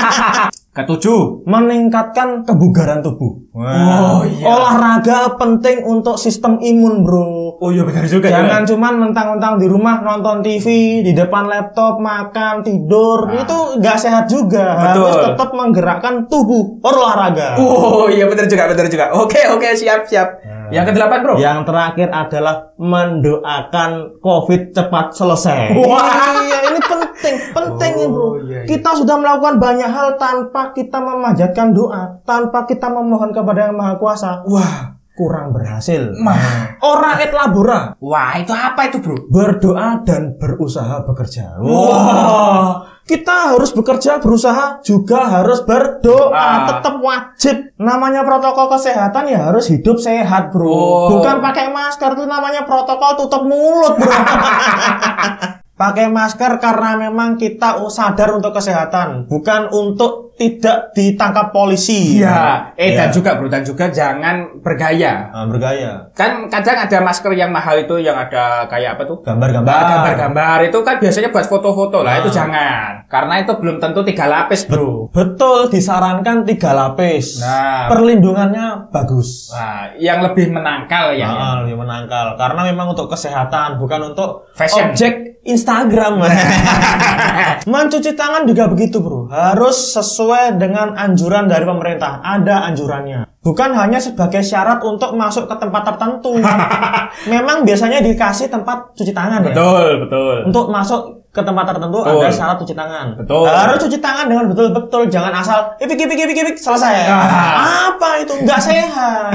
Ketujuh. 0.76 1.48
Meningkatkan 1.48 2.44
kebugaran 2.44 3.00
tubuh. 3.00 3.45
Oh, 3.56 4.20
iya. 4.28 4.44
Olahraga 4.44 5.32
penting 5.40 5.80
untuk 5.88 6.20
sistem 6.20 6.60
imun, 6.60 7.00
bro. 7.00 7.56
Oh 7.56 7.72
iya 7.72 7.88
benar 7.88 8.04
juga. 8.04 8.28
Jangan 8.28 8.68
cuman 8.68 8.94
mentang-mentang 9.08 9.56
di 9.56 9.64
rumah 9.64 10.04
nonton 10.04 10.44
TV, 10.44 11.00
di 11.00 11.16
depan 11.16 11.48
laptop, 11.48 11.96
makan, 11.96 12.60
tidur. 12.60 13.32
Nah. 13.32 13.48
Itu 13.48 13.80
nggak 13.80 13.96
sehat 13.96 14.28
juga. 14.28 14.76
Betul. 14.76 15.08
Harus 15.08 15.16
tetap 15.32 15.50
menggerakkan 15.56 16.28
tubuh, 16.28 16.76
olahraga. 16.84 17.56
Oh 17.56 18.12
iya 18.12 18.28
benar 18.28 18.44
juga 18.44 18.68
benar 18.68 18.92
juga. 18.92 19.16
Oke 19.16 19.40
oke 19.48 19.72
siap 19.72 20.04
siap. 20.04 20.28
Nah. 20.44 20.68
Yang 20.68 20.84
kedelapan 20.92 21.18
bro. 21.24 21.34
Yang 21.40 21.58
terakhir 21.64 22.08
adalah 22.12 22.54
mendoakan 22.76 24.20
COVID 24.20 24.62
cepat 24.76 25.06
selesai. 25.16 25.72
Wah. 25.80 26.44
Iya, 26.44 26.58
ini 26.70 26.80
penting, 26.84 27.34
penting 27.56 27.92
Oh, 27.96 28.02
ya, 28.02 28.06
Bro. 28.12 28.26
iya, 28.44 28.58
iya. 28.62 28.68
Kita 28.68 28.90
sudah 28.92 29.16
melakukan 29.16 29.56
banyak 29.56 29.88
hal 29.88 30.08
tanpa 30.20 30.70
kita 30.76 30.98
memanjatkan 31.00 31.72
doa, 31.72 32.20
tanpa 32.28 32.68
kita 32.68 32.86
memohon 32.92 33.30
kepada 33.46 33.70
Yang 33.70 33.76
Maha 33.78 33.94
Kuasa. 34.02 34.42
Wah. 34.50 34.98
Kurang 35.16 35.48
berhasil. 35.56 36.12
Mah. 36.20 36.76
Ora 36.84 37.16
et 37.24 37.32
labora. 37.32 37.96
Wah 38.04 38.36
itu 38.36 38.52
apa 38.52 38.92
itu 38.92 39.00
bro? 39.00 39.16
Berdoa 39.32 40.04
dan 40.04 40.36
berusaha 40.36 41.08
bekerja. 41.08 41.56
Wah. 41.56 42.84
Kita 43.06 43.54
harus 43.54 43.72
bekerja, 43.72 44.20
berusaha, 44.20 44.82
juga 44.84 45.24
harus 45.24 45.64
berdoa. 45.64 46.36
Ah. 46.36 46.68
Tetap 46.68 47.00
wajib. 47.00 47.72
Namanya 47.80 48.28
protokol 48.28 48.68
kesehatan 48.76 49.30
ya 49.32 49.48
harus 49.48 49.72
hidup 49.72 49.96
sehat, 49.96 50.52
bro. 50.52 50.68
Oh. 50.68 51.08
Bukan 51.16 51.40
pakai 51.40 51.72
masker 51.72 52.12
itu 52.12 52.28
namanya 52.28 52.68
protokol 52.68 53.16
tutup 53.16 53.48
mulut, 53.48 53.96
bro. 53.96 54.12
Pakai 55.76 56.08
masker 56.08 56.56
karena 56.56 56.96
memang 56.96 57.36
kita 57.36 57.76
sadar 57.92 58.32
untuk 58.32 58.56
kesehatan, 58.56 59.28
bukan 59.28 59.68
untuk 59.68 60.32
tidak 60.36 60.92
ditangkap 60.92 61.48
polisi. 61.48 62.20
Iya. 62.20 62.72
Eh 62.76 62.92
dan 62.92 63.08
Iya. 63.08 63.12
juga 63.12 63.36
bro, 63.36 63.48
dan 63.48 63.60
juga 63.60 63.88
jangan 63.88 64.60
bergaya. 64.60 65.28
Nah, 65.32 65.44
bergaya. 65.44 66.12
Kan 66.12 66.48
kadang 66.48 66.76
ada 66.80 66.98
masker 67.00 67.32
yang 67.32 67.52
mahal 67.52 67.76
itu 67.76 67.96
yang 68.00 68.16
ada 68.16 68.64
kayak 68.68 68.96
apa 68.96 69.04
tuh? 69.04 69.20
Gambar-gambar. 69.20 69.68
Nah, 69.68 69.84
gambar-gambar 70.00 70.58
itu 70.64 70.78
kan 70.80 70.96
biasanya 70.96 71.28
buat 71.28 71.44
foto-foto 71.44 72.00
lah, 72.00 72.16
Ah. 72.16 72.20
itu 72.20 72.28
jangan. 72.28 72.90
Karena 73.08 73.34
itu 73.40 73.52
belum 73.56 73.76
tentu 73.76 74.00
tiga 74.00 74.24
lapis, 74.28 74.64
bro. 74.64 75.08
Betul, 75.12 75.68
disarankan 75.68 76.44
tiga 76.44 76.72
lapis. 76.72 77.40
Nah. 77.40 77.88
Perlindungannya 77.92 78.88
bagus. 78.88 79.52
Nah, 79.52 79.92
yang 79.96 80.20
lebih 80.20 80.52
menangkal 80.52 81.16
ya. 81.16 81.28
Ah, 81.28 81.54
lebih 81.64 81.80
menangkal 81.80 82.36
karena 82.36 82.60
memang 82.64 82.92
untuk 82.92 83.08
kesehatan 83.08 83.76
bukan 83.76 84.12
untuk 84.12 84.48
Fashion. 84.52 84.88
objek 84.92 85.35
Instagram. 85.46 86.20
Mencuci 87.72 88.14
tangan 88.18 88.42
juga 88.46 88.66
begitu, 88.66 88.98
Bro. 88.98 89.30
Harus 89.30 89.94
sesuai 89.94 90.58
dengan 90.58 90.94
anjuran 90.98 91.46
dari 91.46 91.62
pemerintah. 91.62 92.18
Ada 92.22 92.66
anjurannya. 92.70 93.26
Bukan 93.46 93.70
hanya 93.78 94.02
sebagai 94.02 94.42
syarat 94.42 94.82
untuk 94.82 95.14
masuk 95.14 95.46
ke 95.46 95.54
tempat 95.54 95.82
tertentu. 95.86 96.34
memang 97.32 97.62
biasanya 97.62 98.02
dikasih 98.02 98.50
tempat 98.50 98.90
cuci 98.98 99.14
tangan 99.14 99.46
ya. 99.46 99.54
Betul, 99.54 99.86
betul. 100.02 100.34
Untuk 100.50 100.66
masuk 100.66 101.16
ke 101.36 101.44
tempat 101.44 101.64
tertentu 101.68 102.00
Betul. 102.00 102.16
ada 102.16 102.28
syarat 102.32 102.56
cuci 102.64 102.74
tangan. 102.74 103.06
Betul. 103.20 103.44
Harus 103.44 103.78
cuci 103.84 103.98
tangan 104.00 104.24
dengan 104.24 104.44
betul-betul, 104.48 105.02
jangan 105.12 105.32
asal 105.36 105.58
ipik 105.76 106.08
ipik 106.08 106.18
ipik 106.24 106.38
ipik 106.42 106.56
selesai. 106.56 107.06
Ah. 107.12 107.92
Apa 107.92 108.24
itu? 108.24 108.34
Nggak 108.40 108.60
sehat. 108.64 109.30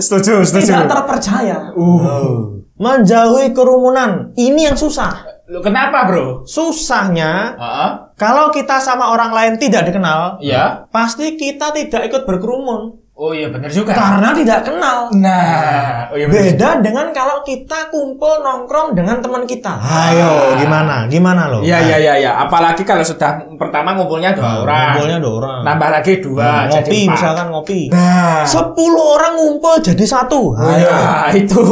setuju, 0.00 0.40
Tidak 0.42 0.88
terpercaya. 0.88 1.70
Uh. 1.76 2.57
Menjauhi 2.78 3.50
kerumunan. 3.50 4.32
Ini 4.34 4.72
yang 4.72 4.78
susah. 4.78 5.26
Lu 5.48 5.58
kenapa, 5.58 6.04
bro? 6.04 6.44
Susahnya 6.44 7.56
Heeh. 7.56 7.90
kalau 8.14 8.52
kita 8.52 8.78
sama 8.78 9.10
orang 9.10 9.32
lain 9.32 9.54
tidak 9.56 9.88
dikenal, 9.88 10.38
Iya. 10.38 10.86
pasti 10.92 11.34
kita 11.34 11.72
tidak 11.72 12.06
ikut 12.06 12.22
berkerumun 12.22 13.07
Oh 13.18 13.34
iya 13.34 13.50
benar 13.50 13.66
juga. 13.66 13.90
karena 13.90 14.30
tidak 14.30 14.62
kenal. 14.62 15.10
Nah, 15.18 16.06
oh 16.06 16.14
iya 16.14 16.30
benar. 16.30 16.38
Beda 16.38 16.68
dengan 16.78 17.06
kalau 17.10 17.42
kita 17.42 17.90
kumpul 17.90 18.30
nongkrong 18.38 18.94
dengan 18.94 19.18
teman 19.18 19.42
kita. 19.42 19.74
Ayo, 19.74 20.54
gimana? 20.54 21.10
Gimana 21.10 21.50
lo? 21.50 21.58
Iya 21.58 21.82
iya 21.82 21.96
iya 21.98 22.14
iya. 22.14 22.30
Apalagi 22.38 22.86
kalau 22.86 23.02
sudah 23.02 23.42
pertama 23.58 23.98
ngumpulnya 23.98 24.38
dua 24.38 24.62
orang. 24.62 24.94
Ngumpulnya 24.94 25.18
dua 25.18 25.34
orang. 25.34 25.60
Nambah 25.66 25.88
lagi 25.90 26.12
dua. 26.22 26.46
Nah, 26.46 26.62
jadi 26.70 26.78
ngopi 26.78 26.98
empat. 27.02 27.14
misalkan 27.18 27.46
ngopi. 27.50 27.80
Nah. 27.90 28.42
Sepuluh 28.46 29.04
orang 29.18 29.32
ngumpul 29.34 29.74
jadi 29.82 30.04
satu. 30.06 30.40
Oh, 30.54 30.70
iya, 30.78 31.34
itu. 31.34 31.62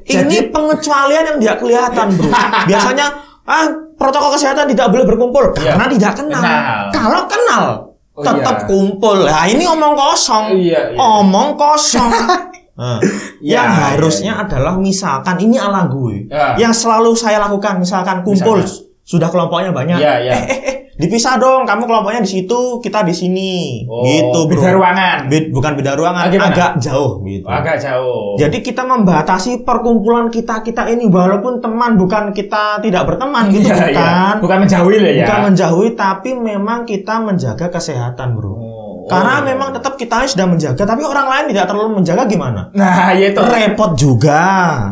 Ini 0.00 0.48
pengecualian 0.48 1.24
yang 1.28 1.38
tidak 1.38 1.56
kelihatan, 1.60 2.06
bro. 2.16 2.32
Biasanya, 2.72 3.06
ah 3.44 3.68
protokol 3.96 4.32
kesehatan 4.32 4.64
tidak 4.72 4.88
boleh 4.88 5.04
berkumpul 5.04 5.44
Iya. 5.56 5.76
karena 5.76 5.86
tidak 5.92 6.12
kenal. 6.16 6.40
Kenal. 6.40 6.80
Kalau 6.88 7.22
kenal, 7.28 7.64
Oh, 8.16 8.24
tetap 8.24 8.64
iya. 8.64 8.66
kumpul. 8.66 9.18
Nah, 9.28 9.44
ini 9.44 9.64
omong 9.68 9.92
kosong. 9.92 10.44
Iya, 10.56 10.80
iya. 10.92 10.98
Omong 10.98 11.54
kosong. 11.54 12.10
Nah, 12.76 13.00
Iya, 13.40 13.56
yang 13.56 13.68
iya, 13.72 13.84
harusnya 13.96 14.32
adalah 14.36 14.76
misalkan 14.76 15.40
ini 15.40 15.56
ala 15.56 15.88
gue. 15.88 16.28
Ya. 16.28 16.60
Yang 16.60 16.84
selalu 16.84 17.16
saya 17.16 17.40
lakukan 17.40 17.80
misalkan 17.80 18.20
kumpul 18.20 18.60
Misalkan. 18.60 19.00
sudah 19.00 19.28
kelompoknya 19.32 19.72
banyak. 19.72 19.96
Iya, 19.96 20.14
iya. 20.20 20.32
Eh, 20.36 20.44
eh, 20.44 20.60
eh, 20.60 20.76
dipisah 20.96 21.36
dong. 21.36 21.62
Kamu 21.68 21.84
kelompoknya 21.84 22.24
di 22.24 22.30
situ, 22.30 22.80
kita 22.80 23.04
di 23.04 23.12
sini. 23.12 23.84
Oh, 23.88 24.04
gitu, 24.04 24.48
bro. 24.48 24.56
beda 24.56 24.70
ruangan. 24.76 25.16
Bed- 25.28 25.50
bukan 25.52 25.72
beda 25.76 25.92
ruangan, 25.96 26.24
gimana? 26.32 26.52
agak 26.52 26.70
jauh 26.80 27.20
gitu. 27.24 27.46
Agak 27.46 27.76
jauh. 27.80 28.36
Jadi 28.40 28.58
kita 28.64 28.82
membatasi 28.84 29.64
perkumpulan 29.64 30.32
kita 30.32 30.60
kita 30.60 30.88
ini 30.92 31.08
walaupun 31.08 31.60
teman 31.60 32.00
bukan 32.00 32.32
kita 32.32 32.80
tidak 32.80 33.02
berteman 33.04 33.48
gitu 33.54 33.68
iya. 33.68 33.76
bukan. 33.92 34.34
Bukan 34.44 34.58
menjauhi 34.64 34.96
lah 35.00 35.12
ya. 35.12 35.24
Bukan 35.24 35.40
menjauhi 35.52 35.88
tapi 35.96 36.30
memang 36.36 36.88
kita 36.88 37.14
menjaga 37.20 37.66
kesehatan, 37.68 38.36
Bro. 38.36 38.52
Oh, 38.52 38.85
Karena 39.06 39.38
oh. 39.38 39.42
memang 39.46 39.70
tetap 39.70 39.94
kita 39.94 40.26
sudah 40.26 40.50
menjaga 40.50 40.82
tapi 40.82 41.06
orang 41.06 41.26
lain 41.30 41.44
tidak 41.54 41.70
terlalu 41.70 42.02
menjaga 42.02 42.26
gimana? 42.26 42.60
Nah, 42.74 43.14
ya 43.14 43.30
itu. 43.30 43.38
Repot 43.38 43.94
juga. 43.94 44.42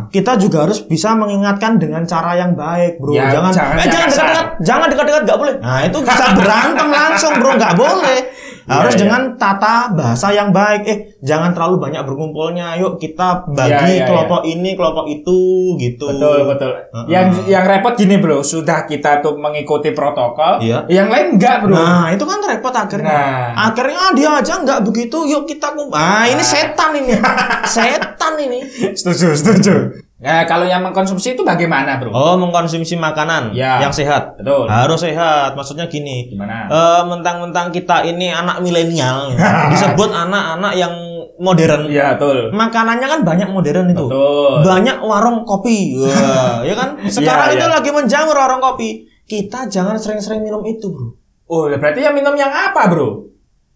Kita 0.07 0.39
juga 0.39 0.71
harus 0.71 0.79
bisa 0.87 1.19
mengingatkan 1.19 1.83
dengan 1.83 2.07
cara 2.07 2.39
yang 2.39 2.55
baik, 2.55 3.03
Bro. 3.03 3.11
Ya, 3.11 3.35
jangan 3.35 3.51
jangan 3.51 3.75
eh, 3.75 3.87
jangan 3.91 4.07
dekat-dekat, 4.07 4.47
jangan 4.63 4.87
dekat-dekat 4.87 5.23
nggak 5.27 5.39
boleh. 5.43 5.55
Nah, 5.59 5.81
itu 5.83 5.99
bisa 5.99 6.25
berantem 6.31 6.89
langsung, 6.95 7.33
Bro. 7.43 7.51
nggak 7.59 7.75
boleh. 7.75 8.19
Harus 8.65 8.97
Iya, 8.97 8.97
iya. 8.97 9.03
dengan 9.05 9.23
tata 9.37 9.93
bahasa 9.93 10.33
yang 10.33 10.49
baik. 10.49 10.83
Eh, 10.89 10.99
jangan 11.21 11.53
terlalu 11.53 11.85
banyak 11.85 12.03
berkumpulnya. 12.09 12.81
Yuk 12.81 12.97
kita 12.97 13.45
bagi 13.53 13.73
Iya, 13.77 14.05
iya, 14.05 14.07
kelompok 14.09 14.41
ini, 14.49 14.71
kelompok 14.73 15.07
itu 15.09 15.39
gitu. 15.77 16.07
Betul 16.09 16.49
betul. 16.49 16.71
Heeh. 16.73 17.07
Yang 17.13 17.27
yang 17.45 17.65
repot 17.69 17.93
gini 17.93 18.17
bro, 18.17 18.41
sudah 18.41 18.89
kita 18.89 19.21
tuh 19.21 19.37
mengikuti 19.37 19.93
protokol, 19.93 20.65
Iya. 20.65 20.89
yang 20.89 21.13
lain 21.13 21.37
enggak 21.37 21.65
bro. 21.65 21.77
Nah, 21.77 22.09
itu 22.13 22.25
kan 22.25 22.39
repot 22.41 22.73
akhirnya. 22.73 23.13
Nah. 23.13 23.69
Akhirnya 23.69 24.01
ah, 24.01 24.13
dia 24.17 24.31
aja 24.33 24.55
nggak 24.65 24.81
begitu. 24.85 25.19
Yuk 25.29 25.45
kita 25.45 25.77
kumpul. 25.77 25.97
Ah, 25.97 26.25
ini 26.25 26.41
setan 26.41 26.97
ini. 26.97 27.13
setan 27.75 28.35
ini. 28.41 28.61
Setuju 28.97 29.37
setuju. 29.37 30.04
Nah 30.15 30.47
kalau 30.47 30.63
yang 30.63 30.81
mengkonsumsi 30.81 31.35
itu 31.35 31.43
bagaimana 31.43 31.99
bro? 31.99 32.15
Oh, 32.15 32.39
mengkonsumsi 32.39 32.95
makanan 32.95 33.51
Ya. 33.51 33.83
yang 33.83 33.91
sehat. 33.91 34.39
Betul. 34.39 34.71
Harus 34.71 35.03
sehat. 35.03 35.53
Maksudnya 35.53 35.91
gini. 35.91 36.31
Gimana? 36.31 36.71
Eh, 36.71 37.03
mentang-mentang 37.05 37.69
kita 37.69 38.01
ini 38.03 38.31
anak 38.31 38.63
milenial, 38.63 39.35
disebut 39.75 40.09
anak-anak 40.09 40.73
yang 40.75 40.95
modern. 41.37 41.91
Iya 41.91 42.15
betul. 42.15 42.55
Makanannya 42.55 43.07
kan 43.11 43.21
banyak 43.27 43.49
modern 43.51 43.91
itu. 43.91 44.07
Betul. 44.07 44.63
Banyak 44.63 44.97
warung 45.03 45.43
kopi. 45.43 45.99
Wah, 45.99 46.63
ya 46.69 46.75
kan? 46.75 46.95
Sekarang 47.05 47.51
Iya, 47.51 47.59
itu 47.59 47.67
iya. 47.67 47.75
lagi 47.75 47.91
menjamur 47.91 48.37
warung 48.39 48.63
kopi. 48.63 49.11
Kita 49.25 49.67
jangan 49.67 49.99
sering-sering 49.99 50.41
minum 50.41 50.63
itu, 50.63 50.89
Bro. 50.89 51.19
Oh 51.45 51.69
berarti 51.69 52.01
yang 52.01 52.17
minum 52.17 52.33
yang 52.33 52.49
apa 52.49 52.89
bro? 52.89 53.34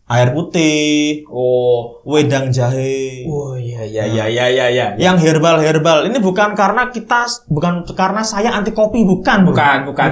Air 0.08 0.32
putih, 0.32 1.28
Oh. 1.28 2.00
wedang 2.08 2.48
jahe. 2.48 3.28
Oh 3.28 3.52
iya 3.60 3.84
iya 3.84 4.08
iya 4.08 4.24
iya 4.24 4.46
iya. 4.48 4.66
iya. 4.72 4.86
Yang 4.96 5.28
herbal-herbal. 5.28 6.08
Ini 6.08 6.16
bukan 6.18 6.56
karena 6.56 6.88
kita 6.88 7.28
bukan 7.44 7.84
karena 7.92 8.24
saya 8.24 8.56
anti 8.56 8.72
kopi, 8.72 9.04
bukan. 9.04 9.44
Bro. 9.44 9.52
Bukan, 9.52 9.78
bukan. 9.92 10.10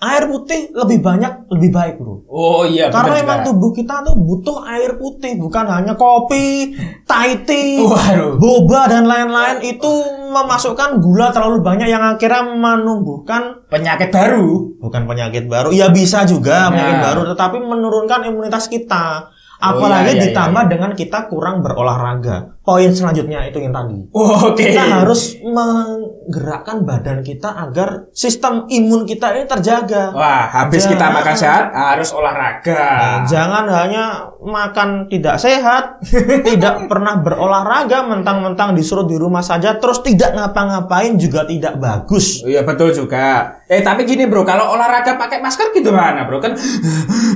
Air 0.00 0.24
putih 0.26 0.72
lebih 0.72 0.98
banyak 0.98 1.52
lebih 1.52 1.70
baik, 1.70 1.94
Bro. 1.96 2.24
Oh 2.26 2.64
iya 2.64 2.88
Karena 2.88 3.12
benar 3.12 3.20
memang 3.20 3.38
juga. 3.38 3.48
tubuh 3.52 3.70
kita 3.70 3.94
tuh 4.00 4.16
butuh 4.16 4.56
air 4.64 4.96
putih, 4.96 5.36
bukan 5.36 5.64
hanya 5.66 5.92
kopi, 5.92 6.72
Thai 7.04 7.44
tea, 7.44 7.84
Waduh. 7.84 8.40
boba 8.40 8.88
dan 8.88 9.04
lain-lain 9.04 9.60
itu 9.60 9.92
memasukkan 10.30 10.98
gula 10.98 11.28
terlalu 11.28 11.60
banyak 11.60 11.84
yang 11.86 12.00
akhirnya 12.00 12.48
menumbuhkan 12.48 13.60
Penyakit 13.68 14.08
baru. 14.08 14.72
bukan 14.78 15.04
penyakit 15.04 15.44
baru. 15.46 15.68
Ya 15.68 15.92
bisa 15.92 16.24
juga 16.24 16.72
penyakit 16.72 16.96
Nah. 16.96 17.04
baru, 17.04 17.20
tetapi 17.28 17.56
menurunkan 17.58 18.24
imunitas 18.24 18.66
kita. 18.66 19.28
Oh, 19.60 19.76
Apalagi 19.76 20.16
iya, 20.16 20.16
iya, 20.16 20.22
ditambah 20.32 20.64
dengan 20.72 20.96
kita 20.96 21.28
kurang 21.28 21.60
berolahraga. 21.60 22.56
Poin 22.60 22.92
selanjutnya 22.92 23.48
itu 23.48 23.56
yang 23.56 23.72
tadi. 23.72 23.96
Oh, 24.12 24.52
Oke. 24.52 24.68
Kita 24.68 25.00
harus 25.00 25.32
menggerakkan 25.40 26.84
badan 26.84 27.24
kita 27.24 27.48
agar 27.56 28.12
sistem 28.12 28.68
imun 28.68 29.08
kita 29.08 29.32
ini 29.32 29.48
terjaga. 29.48 30.12
Wah 30.12 30.44
habis 30.44 30.84
Jangan. 30.84 30.92
kita 30.92 31.06
makan 31.08 31.34
sehat 31.34 31.64
harus 31.72 32.10
olahraga. 32.12 32.84
Nah, 32.84 33.18
jangan 33.24 33.64
hanya 33.64 34.04
makan 34.38 35.08
tidak 35.08 35.40
sehat, 35.40 36.04
tidak 36.48 36.84
pernah 36.84 37.16
berolahraga, 37.18 38.04
mentang-mentang 38.04 38.76
disuruh 38.76 39.08
di 39.08 39.16
rumah 39.16 39.40
saja, 39.40 39.80
terus 39.80 40.04
tidak 40.04 40.36
ngapa-ngapain 40.36 41.16
juga 41.16 41.48
tidak 41.48 41.80
bagus. 41.80 42.44
Iya 42.44 42.60
betul 42.62 42.92
juga. 42.92 43.56
Eh 43.66 43.80
tapi 43.80 44.04
gini 44.04 44.28
bro, 44.28 44.44
kalau 44.44 44.76
olahraga 44.76 45.16
pakai 45.16 45.40
masker 45.40 45.72
gitu 45.72 45.88
mana 45.90 46.28
bro 46.28 46.36
kan? 46.38 46.52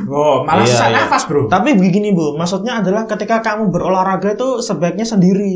Oh 0.05 0.45
malah 0.45 0.69
Iya, 0.69 0.73
susah 0.77 0.89
iya. 0.93 0.97
nafas 1.01 1.25
bro. 1.25 1.49
Tapi 1.49 1.75
begini 1.75 2.13
bu, 2.13 2.37
maksudnya 2.37 2.85
adalah 2.85 3.09
ketika 3.09 3.41
kamu 3.41 3.73
berolahraga 3.73 4.37
itu 4.37 4.61
sebaiknya 4.61 5.09
sendiri. 5.15 5.55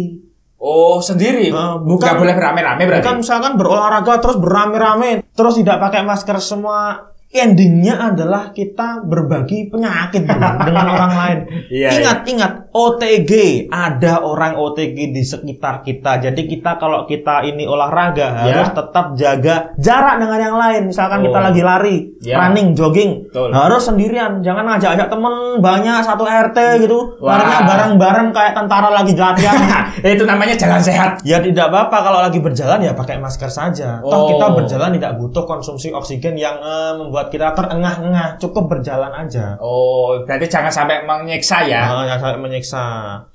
Oh 0.59 0.99
sendiri. 0.99 1.51
Eh, 1.51 1.75
bukan- 1.83 2.03
Nggak 2.03 2.19
boleh 2.19 2.35
beramai-ramai 2.35 2.83
berarti. 2.83 3.03
Bukan 3.07 3.17
misalkan 3.23 3.53
berolahraga 3.55 4.15
terus 4.19 4.37
berame-rame, 4.39 5.11
terus 5.31 5.55
tidak 5.55 5.79
pakai 5.79 6.03
masker 6.03 6.39
semua. 6.39 7.15
Endingnya 7.29 8.09
adalah 8.09 8.51
kita 8.51 9.05
berbagi 9.05 9.69
penyakit 9.69 10.25
dengan 10.65 10.87
orang 10.89 11.13
lain. 11.13 11.39
Iya, 11.69 11.89
ingat, 11.95 12.19
ingat, 12.25 12.53
OTG 12.73 13.33
ada 13.69 14.25
orang 14.25 14.57
OTG 14.57 15.13
di 15.13 15.21
sekitar 15.21 15.85
kita. 15.85 16.25
Jadi 16.25 16.49
kita 16.49 16.81
kalau 16.81 17.05
kita 17.05 17.45
ini 17.45 17.69
olahraga 17.69 18.17
Ya. 18.19 18.57
harus 18.57 18.73
tetap 18.73 19.13
jaga 19.13 19.77
jarak 19.77 20.17
dengan 20.17 20.41
yang 20.41 20.57
lain. 20.57 20.83
Misalkan 20.89 21.21
kita 21.21 21.37
Oh. 21.37 21.45
lagi 21.45 21.61
lari, 21.61 21.97
Ya. 22.19 22.41
running, 22.41 22.73
jogging, 22.73 23.29
Betul. 23.29 23.53
harus 23.53 23.83
sendirian. 23.85 24.41
Jangan 24.41 24.65
ngajak-ajak 24.65 25.09
temen 25.09 25.35
banyak 25.59 26.01
satu 26.01 26.25
RT 26.25 26.59
gitu. 26.81 27.21
Larinya 27.21 27.61
bareng-bareng 27.63 28.29
kayak 28.33 28.53
tentara 28.55 28.89
lagi 28.89 29.13
latihan. 29.13 29.57
Itu 30.17 30.25
namanya 30.25 30.57
jalan 30.57 30.81
sehat. 30.81 31.21
Ya 31.29 31.45
tidak 31.45 31.69
apa-apa 31.69 31.99
kalau 32.01 32.25
lagi 32.25 32.41
berjalan 32.41 32.81
ya 32.81 32.97
pakai 32.97 33.21
masker 33.21 33.53
saja. 33.53 34.01
Toh 34.01 34.17
Oh. 34.17 34.27
kita 34.33 34.47
berjalan 34.55 34.97
tidak 34.97 35.13
butuh 35.15 35.45
konsumsi 35.45 35.93
oksigen 35.93 36.33
yang 36.33 36.57
eh, 36.57 36.93
membuat 36.97 37.18
kita 37.27 37.59
terengah-engah. 37.59 38.39
Cukup 38.39 38.71
berjalan 38.71 39.11
aja. 39.11 39.59
Oh 39.59 40.23
berarti 40.23 40.47
jangan 40.47 40.71
sampai 40.71 41.03
menyiksa 41.03 41.67
ya. 41.67 41.91
Nah, 41.91 42.07
yang 42.07 42.23
sampai 42.23 42.39
menyiksa. 42.39 42.85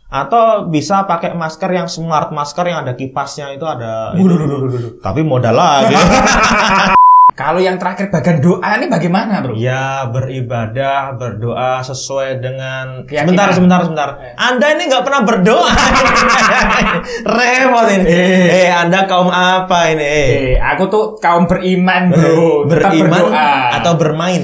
Atau 0.07 0.71
bisa 0.71 1.03
pakai 1.03 1.35
masker 1.35 1.69
yang 1.73 1.91
smart 1.91 2.31
masker 2.31 2.71
yang 2.71 2.87
ada 2.87 2.95
kipasnya 2.95 3.51
itu 3.51 3.67
ada. 3.67 4.15
Waduh. 4.15 5.03
Tapi 5.03 5.21
modal 5.25 5.59
lagi. 5.59 5.95
Kalau 7.33 7.57
yang 7.57 7.81
terakhir 7.81 8.13
bagian 8.13 8.37
doa 8.37 8.77
ini 8.77 8.85
bagaimana, 8.85 9.41
Bro? 9.41 9.57
Ya 9.57 10.05
beribadah, 10.05 11.17
berdoa 11.17 11.81
sesuai 11.81 12.37
dengan 12.37 13.09
Keyakinan. 13.09 13.25
sebentar 13.25 13.47
sebentar 13.49 13.79
sebentar. 13.81 14.09
Anda 14.37 14.77
ini 14.77 14.85
nggak 14.85 15.01
pernah 15.01 15.21
berdoa. 15.25 15.65
Repot 17.33 17.87
ini. 17.89 18.05
Eh, 18.05 18.69
Anda 18.69 19.09
kaum 19.09 19.33
apa 19.33 19.89
ini? 19.89 20.05
Eh, 20.05 20.21
Eh, 20.53 20.55
aku 20.55 20.85
tuh 20.87 21.03
kaum 21.17 21.49
beriman, 21.49 22.13
Bro. 22.13 22.69
Tetap 22.69 22.93
beriman 22.93 23.09
berdoa. 23.25 23.49
atau 23.81 23.93
bermain. 23.97 24.43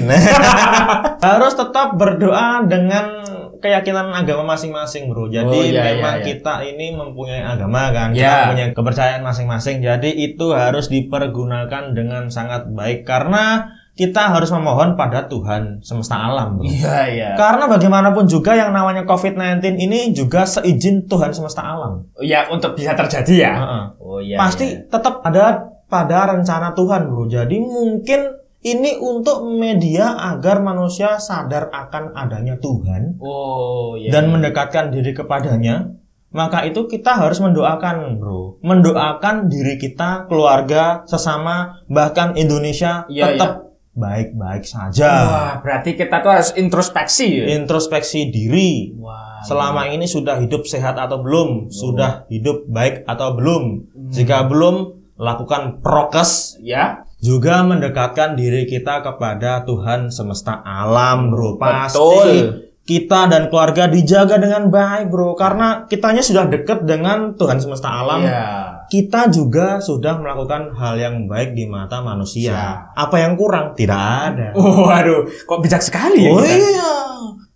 Harus 1.30 1.54
tetap 1.54 1.94
berdoa 1.94 2.66
dengan 2.66 3.22
keyakinan 3.60 4.10
agama 4.10 4.56
masing-masing, 4.56 5.06
Bro. 5.06 5.28
Jadi 5.28 5.46
Oh, 5.46 5.62
iya, 5.62 5.94
memang 5.94 6.18
iya, 6.18 6.24
iya. 6.24 6.26
kita 6.26 6.54
ini 6.64 6.96
mempunyai 6.96 7.44
agama 7.44 7.92
kan, 7.92 8.10
Iya. 8.10 8.24
kita 8.24 8.38
punya 8.50 8.66
kepercayaan 8.72 9.22
masing-masing. 9.22 9.84
Jadi 9.84 10.10
itu 10.10 10.50
harus 10.50 10.88
dipergunakan 10.88 11.92
dengan 11.92 12.26
sangat 12.26 12.66
baik 12.72 13.04
karena 13.04 13.68
kita 13.92 14.32
harus 14.32 14.48
memohon 14.48 14.96
pada 14.96 15.28
Tuhan 15.28 15.84
semesta 15.84 16.16
alam, 16.16 16.56
Bro. 16.56 16.64
Iya, 16.64 16.98
iya. 17.12 17.28
Karena 17.36 17.68
bagaimanapun 17.68 18.24
juga 18.24 18.56
yang 18.56 18.72
namanya 18.72 19.04
COVID-19 19.04 19.76
ini 19.76 20.16
juga 20.16 20.48
seizin 20.48 21.04
Tuhan 21.04 21.30
semesta 21.30 21.60
alam. 21.60 22.08
Ya, 22.18 22.48
untuk 22.48 22.72
bisa 22.72 22.96
terjadi 22.96 23.34
ya. 23.36 23.52
Heeh. 23.60 23.84
Oh 24.00 24.18
iya. 24.18 24.40
Pasti 24.40 24.72
tetap 24.88 25.20
ada 25.20 25.68
pada 25.84 26.32
rencana 26.32 26.72
Tuhan, 26.72 27.12
bro. 27.12 27.28
Jadi 27.28 27.60
mungkin 27.60 28.39
ini 28.60 29.00
untuk 29.00 29.48
media 29.48 30.20
agar 30.30 30.60
manusia 30.60 31.16
sadar 31.16 31.72
akan 31.72 32.12
adanya 32.12 32.60
Tuhan 32.60 33.16
Oh 33.16 33.96
iya. 33.96 34.12
dan 34.12 34.28
mendekatkan 34.28 34.92
diri 34.92 35.16
kepadanya. 35.16 35.96
Maka 36.30 36.62
itu 36.62 36.86
kita 36.86 37.18
harus 37.18 37.42
mendoakan, 37.42 38.22
bro. 38.22 38.62
Mendoakan 38.62 39.50
diri 39.50 39.74
kita, 39.74 40.30
keluarga, 40.30 41.02
sesama, 41.02 41.82
bahkan 41.90 42.38
Indonesia 42.38 43.02
Iya, 43.10 43.34
tetap 43.34 43.74
baik-baik 43.90 44.62
saja. 44.62 45.10
Wah, 45.26 45.52
berarti 45.58 45.98
kita 45.98 46.22
tuh 46.22 46.30
harus 46.30 46.54
introspeksi 46.54 47.26
ya. 47.34 47.44
Introspeksi 47.58 48.30
diri. 48.30 48.94
Wah. 48.94 49.42
Selama 49.42 49.90
ini 49.90 50.06
sudah 50.06 50.38
hidup 50.38 50.70
sehat 50.70 50.94
atau 50.94 51.18
belum? 51.18 51.66
Sudah 51.66 52.30
hidup 52.30 52.62
baik 52.70 53.02
atau 53.10 53.34
belum? 53.34 53.62
Hmm. 53.90 54.10
Jika 54.14 54.46
belum, 54.46 55.02
lakukan 55.18 55.82
prokes. 55.82 56.62
ya. 56.62 57.09
Juga 57.20 57.60
mendekatkan 57.60 58.32
diri 58.32 58.64
kita 58.64 59.04
kepada 59.04 59.60
Tuhan 59.62 60.08
semesta 60.08 60.64
alam, 60.64 61.28
bro. 61.28 61.60
Pasti 61.60 62.00
Betul. 62.00 62.32
kita 62.80 63.28
dan 63.28 63.52
keluarga 63.52 63.84
dijaga 63.86 64.40
dengan 64.40 64.72
baik, 64.72 65.12
bro. 65.12 65.36
Karena 65.36 65.84
kitanya 65.84 66.24
sudah 66.24 66.48
dekat 66.48 66.88
dengan 66.88 67.36
Tuhan 67.36 67.60
semesta 67.60 67.92
alam. 67.92 68.24
Iya. 68.24 68.48
Kita 68.88 69.28
juga 69.28 69.78
sudah 69.78 70.16
melakukan 70.16 70.74
hal 70.74 70.96
yang 70.96 71.28
baik 71.28 71.52
di 71.52 71.68
mata 71.68 72.00
manusia. 72.00 72.56
Siap. 72.56 72.96
Apa 72.96 73.16
yang 73.20 73.36
kurang? 73.36 73.76
Tidak 73.76 74.00
ada. 74.00 74.56
Oh, 74.56 74.82
waduh, 74.88 75.28
kok 75.44 75.60
bijak 75.60 75.84
sekali 75.84 76.24
ya 76.24 76.32
Oh 76.32 76.40
kita? 76.40 76.56
iya. 76.56 76.92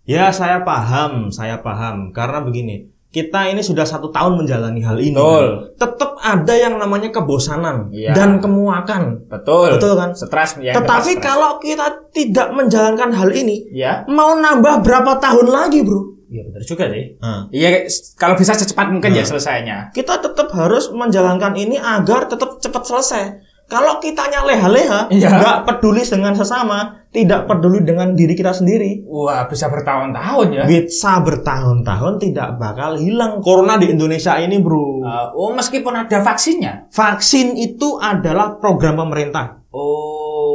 Ya 0.05 0.25
saya 0.29 0.61
paham, 0.61 1.33
saya 1.33 1.57
paham. 1.59 2.13
Karena 2.13 2.45
begini, 2.45 2.85
kita 3.15 3.47
ini 3.47 3.63
sudah 3.63 3.87
satu 3.87 4.11
tahun 4.11 4.43
menjalani 4.43 4.83
hal 4.83 4.99
ini. 4.99 5.15
Betul. 5.15 5.45
kan. 5.71 5.87
Tetap 5.87 6.11
ada 6.19 6.51
yang 6.51 6.75
namanya 6.75 7.07
kebosanan 7.09 7.87
Iya. 7.87 8.11
dan 8.11 8.43
kemuakan. 8.43 9.31
Betul. 9.31 9.79
Betul 9.79 9.95
kan? 9.95 10.11
Stres 10.11 10.59
ya. 10.59 10.75
Tetapi 10.75 11.15
stres. 11.15 11.23
kalau 11.23 11.55
kita 11.57 12.11
tidak 12.11 12.51
menjalankan 12.51 13.15
hal 13.15 13.31
ini, 13.31 13.71
ya. 13.71 14.03
mau 14.11 14.35
nambah 14.35 14.83
berapa 14.83 15.15
tahun 15.17 15.47
lagi, 15.47 15.79
bro? 15.79 16.11
Iya 16.25 16.41
benar 16.43 16.63
juga 16.65 16.85
sih. 16.89 17.05
Iya, 17.53 17.69
kalau 18.17 18.35
bisa 18.35 18.51
secepat 18.51 18.91
mungkin 18.91 19.13
ya 19.13 19.23
Nah. 19.23 19.29
selesainya. 19.29 19.77
kita 19.93 20.19
tetap 20.19 20.51
harus 20.51 20.91
menjalankan 20.91 21.55
ini 21.55 21.79
agar 21.79 22.27
tetap 22.27 22.59
cepat 22.59 22.83
selesai. 22.83 23.23
Kalau 23.65 23.97
kitanya 23.97 24.43
leha-leha, 24.43 25.07
Iya. 25.07 25.29
nggak 25.31 25.57
peduli 25.65 26.03
dengan 26.03 26.33
sesama, 26.33 27.04
tidak 27.15 27.47
peduli 27.47 27.87
dengan 27.87 28.11
diri 28.11 28.35
kita 28.35 28.51
sendiri, 28.51 29.07
Wah, 29.07 29.47
bisa 29.47 29.71
bertahun-tahun 29.71 30.47
ya. 30.51 30.63
bisa 30.67 31.23
bertahun-tahun 31.23 32.13
tidak 32.19 32.59
bakal 32.59 32.99
hilang. 32.99 33.39
Corona 33.39 33.79
di 33.79 33.95
Indonesia 33.95 34.35
ini, 34.35 34.59
bro. 34.59 34.99
Uh, 34.99 35.27
oh, 35.31 35.51
meskipun 35.55 35.95
ada 35.95 36.19
vaksinnya. 36.19 36.91
Vaksin 36.91 37.55
itu 37.55 37.95
adalah 37.95 38.59
program 38.59 38.99
pemerintah. 38.99 39.64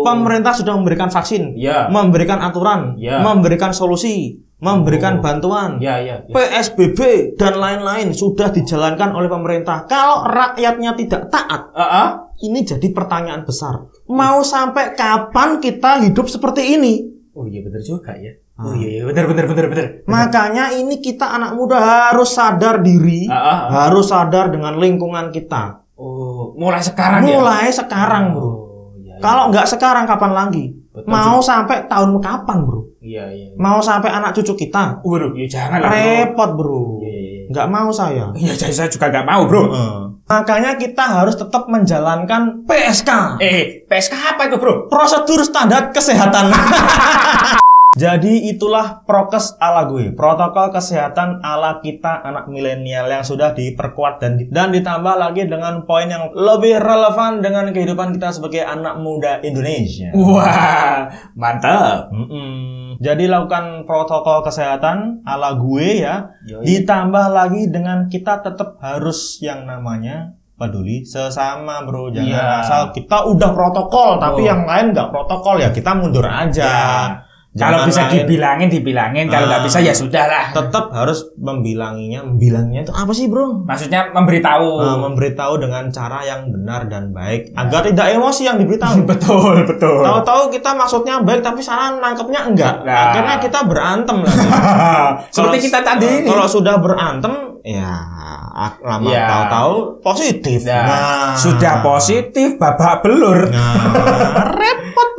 Oh. 0.01 0.05
Pemerintah 0.09 0.57
sudah 0.57 0.73
memberikan 0.73 1.13
vaksin, 1.13 1.53
Ya. 1.61 1.93
memberikan 1.93 2.41
aturan, 2.41 2.97
Ya. 2.97 3.21
memberikan 3.21 3.77
solusi, 3.77 4.41
memberikan 4.61 5.21
Oh. 5.21 5.23
bantuan. 5.25 5.77
Ya, 5.77 6.01
ya. 6.01 6.25
ya. 6.25 6.33
PSBB 6.33 7.33
dan 7.37 7.61
lain-lain 7.61 8.17
sudah 8.17 8.49
dijalankan 8.49 9.13
oleh 9.13 9.29
pemerintah. 9.29 9.85
Kalau 9.85 10.25
rakyatnya 10.25 10.97
tidak 10.97 11.29
taat, 11.29 11.69
Ah, 11.77 11.85
ah. 11.85 12.09
ini 12.41 12.65
jadi 12.65 12.89
pertanyaan 12.93 13.45
besar. 13.45 13.89
Mau 14.09 14.41
sampai 14.41 14.97
kapan 14.97 15.61
kita 15.61 16.01
hidup 16.01 16.29
seperti 16.29 16.81
ini? 16.81 16.95
Oh 17.37 17.45
iya 17.45 17.61
benar 17.61 17.81
juga 17.85 18.17
ya. 18.17 18.33
Ah. 18.57 18.73
Oh 18.73 18.75
iya, 18.77 19.01
iya 19.01 19.03
benar 19.09 19.25
benar 19.29 19.45
benar 19.49 19.67
benar. 19.73 19.87
Makanya 20.05 20.77
ini 20.77 21.01
kita 21.01 21.25
anak 21.25 21.57
muda 21.57 21.81
harus 21.81 22.33
sadar 22.33 22.81
diri, 22.81 23.25
ah, 23.29 23.37
ah. 23.37 23.61
harus 23.89 24.09
sadar 24.09 24.53
dengan 24.53 24.77
lingkungan 24.77 25.33
kita. 25.33 25.81
Oh, 26.01 26.57
mulai 26.57 26.81
sekarang 26.81 27.29
ya. 27.29 27.37
Mulai 27.37 27.69
sekarang, 27.73 28.33
bro. 28.33 28.70
Iya, 29.21 29.23
iya. 29.23 29.27
Kalau 29.29 29.45
nggak 29.53 29.67
sekarang, 29.69 30.05
kapan 30.09 30.33
lagi? 30.33 30.65
Betul 30.91 31.07
Mau 31.13 31.39
sampai 31.45 31.85
tahun 31.87 32.17
kapan, 32.25 32.59
bro? 32.65 32.81
Iya, 33.05 33.25
iya. 33.29 33.47
Mau 33.61 33.79
sampai 33.85 34.09
anak 34.09 34.33
cucu 34.33 34.57
kita? 34.57 35.05
Waduh, 35.05 35.37
ya 35.37 35.47
jangan. 35.47 35.85
Repot, 35.85 36.51
bro. 36.57 37.05
Iya, 37.05 37.13
iya, 37.13 37.21
iya. 37.21 37.43
Nggak 37.53 37.67
mau 37.69 37.91
saya. 37.93 38.33
Iya, 38.33 38.53
jadi 38.57 38.75
saya 38.75 38.89
juga 38.89 39.13
nggak 39.13 39.27
mau, 39.29 39.43
bro. 39.45 39.63
Heeh. 39.69 39.99
Makanya 40.31 40.79
kita 40.79 41.05
harus 41.05 41.35
tetap 41.35 41.67
menjalankan 41.69 42.65
PSK. 42.65 43.11
Eh, 43.43 43.85
PSK 43.85 44.15
apa 44.35 44.49
itu, 44.49 44.57
bro? 44.57 44.89
Prosedur 44.89 45.45
standar 45.45 45.93
kesehatan. 45.93 46.49
Jadi 47.91 48.47
itulah 48.47 49.03
prokes 49.03 49.59
ala 49.59 49.83
gue, 49.91 50.15
protokol 50.15 50.71
kesehatan 50.71 51.43
ala 51.43 51.83
kita 51.83 52.23
anak 52.23 52.47
milenial 52.47 53.11
yang 53.11 53.27
sudah 53.27 53.51
diperkuat 53.51 54.23
dan 54.23 54.39
dan 54.47 54.71
ditambah 54.71 55.19
lagi 55.19 55.51
dengan 55.51 55.83
poin 55.83 56.07
yang 56.07 56.31
lebih 56.31 56.79
relevan 56.79 57.43
dengan 57.43 57.67
kehidupan 57.75 58.15
kita 58.15 58.31
sebagai 58.31 58.63
anak 58.63 58.95
muda 58.95 59.43
Indonesia. 59.43 60.15
Wah, 60.15 61.11
mantap. 61.35 62.15
Mm-mm. 62.15 62.95
Jadi 63.03 63.27
lakukan 63.27 63.83
protokol 63.83 64.47
kesehatan 64.47 65.27
ala 65.27 65.59
gue 65.59 66.07
ya, 66.07 66.31
Yoi. 66.47 66.63
ditambah 66.63 67.27
lagi 67.27 67.75
dengan 67.75 68.07
kita 68.07 68.39
tetap 68.39 68.79
harus 68.79 69.43
yang 69.43 69.67
namanya 69.67 70.39
peduli 70.55 71.03
sesama 71.03 71.83
bro 71.83 72.15
jangan 72.15 72.31
Iya. 72.39 72.61
asal 72.63 72.83
kita 72.95 73.27
udah 73.27 73.51
protokol 73.51 74.21
tapi 74.21 74.45
Oh. 74.45 74.49
yang 74.53 74.63
lain 74.63 74.93
nggak 74.95 75.09
protokol 75.11 75.57
ya 75.57 75.73
kita 75.73 75.97
mundur 75.97 76.29
aja 76.29 76.69
Ya. 77.51 77.67
Kalau 77.67 77.83
bisa 77.83 78.07
lain- 78.07 78.15
dibilangin, 78.17 78.69
dibilangin. 78.71 79.27
Kalau 79.27 79.45
nggak 79.45 79.59
Ah. 79.59 79.67
bisa 79.67 79.79
ya 79.81 79.91
sudahlah. 79.91 80.55
tetap 80.55 80.87
harus 80.93 81.35
membilanginya 81.35 82.23
membilangnya 82.23 82.81
itu 82.81 82.93
apa 82.93 83.11
sih 83.11 83.27
bro 83.27 83.67
Maksudnya 83.67 84.07
memberitahu. 84.09 84.71
Nah, 84.79 84.99
memberitahu 85.03 85.59
dengan 85.59 85.87
cara 85.89 86.23
yang 86.23 86.47
benar 86.47 86.87
dan 86.87 87.11
baik 87.11 87.51
agar 87.53 87.83
tidak 87.85 88.07
emosi 88.13 88.43
yang 88.45 88.55
diberitahu 88.55 89.03
betul, 89.11 89.67
betul. 89.67 89.99
tahu-tahu 90.01 90.43
kita 90.49 90.71
maksudnya 90.73 91.19
baik 91.19 91.41
tapi 91.41 91.59
salah 91.59 91.91
nangkepnya 91.93 92.41
enggak 92.45 92.75
Nah. 92.81 93.11
akhirnya 93.11 93.37
kita 93.41 93.59
berantem 93.63 94.17
lagi 94.21 94.47
Seperti 95.35 95.35
Kalau- 95.53 95.67
kita 95.67 95.79
tadi 95.81 96.07
ini. 96.17 96.29
Kalau 96.29 96.47
sudah 96.47 96.75
berantem, 96.79 97.35
ya 97.61 97.93
lama 98.81 99.09
Ya. 99.09 99.27
tahu-tahu 99.27 99.75
positif. 100.01 100.63
Nah, 100.63 101.35
sudah 101.35 101.83
positif, 101.83 102.55
babak 102.57 103.01
belur. 103.01 103.49
Nah, 103.49 103.75
repot. 104.55 105.10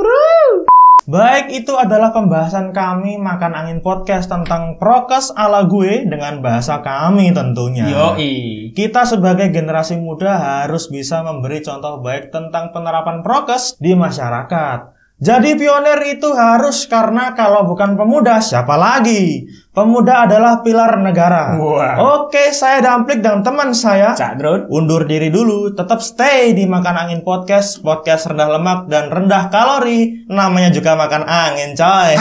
Baik, 1.12 1.52
itu 1.52 1.76
adalah 1.76 2.16
pembahasan 2.16 2.72
kami 2.72 3.20
Makan 3.20 3.52
Angin 3.52 3.84
Podcast 3.84 4.32
tentang 4.32 4.80
prokes 4.80 5.36
ala 5.36 5.68
gue 5.68 6.08
dengan 6.08 6.40
bahasa 6.40 6.80
kami 6.80 7.36
tentunya. 7.36 7.84
Yoi. 7.84 8.72
Kita 8.72 9.04
sebagai 9.04 9.52
generasi 9.52 10.00
muda 10.00 10.64
harus 10.64 10.88
bisa 10.88 11.20
memberi 11.20 11.60
contoh 11.60 12.00
baik 12.00 12.32
tentang 12.32 12.72
penerapan 12.72 13.20
prokes 13.28 13.76
di 13.84 13.92
masyarakat. 13.92 15.01
Jadi 15.22 15.54
pionir 15.54 16.02
itu 16.18 16.34
harus 16.34 16.90
karena 16.90 17.38
kalau 17.38 17.70
bukan 17.70 17.94
pemuda 17.94 18.42
siapa 18.42 18.74
lagi? 18.74 19.46
Pemuda 19.70 20.26
adalah 20.26 20.66
pilar 20.66 20.98
negara. 20.98 21.62
Wah. 21.62 22.26
Oke, 22.26 22.50
saya 22.50 22.82
Damplik 22.82 23.22
dan 23.22 23.46
teman 23.46 23.70
saya 23.78 24.18
Cak 24.18 24.42
Drun. 24.42 24.62
undur 24.74 25.06
diri 25.06 25.30
dulu. 25.30 25.78
Tetap 25.78 26.02
stay 26.02 26.58
di 26.58 26.66
Makan 26.66 27.06
Angin 27.06 27.22
Podcast, 27.22 27.86
podcast 27.86 28.34
rendah 28.34 28.50
lemak 28.50 28.90
dan 28.90 29.14
rendah 29.14 29.54
kalori. 29.54 30.26
Namanya 30.26 30.74
juga 30.74 30.98
makan 30.98 31.22
angin, 31.30 31.78
coy. 31.78 32.12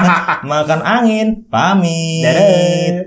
makan 0.54 0.80
angin, 0.86 1.26
pamit. 1.50 2.22
Dadah. 2.22 2.94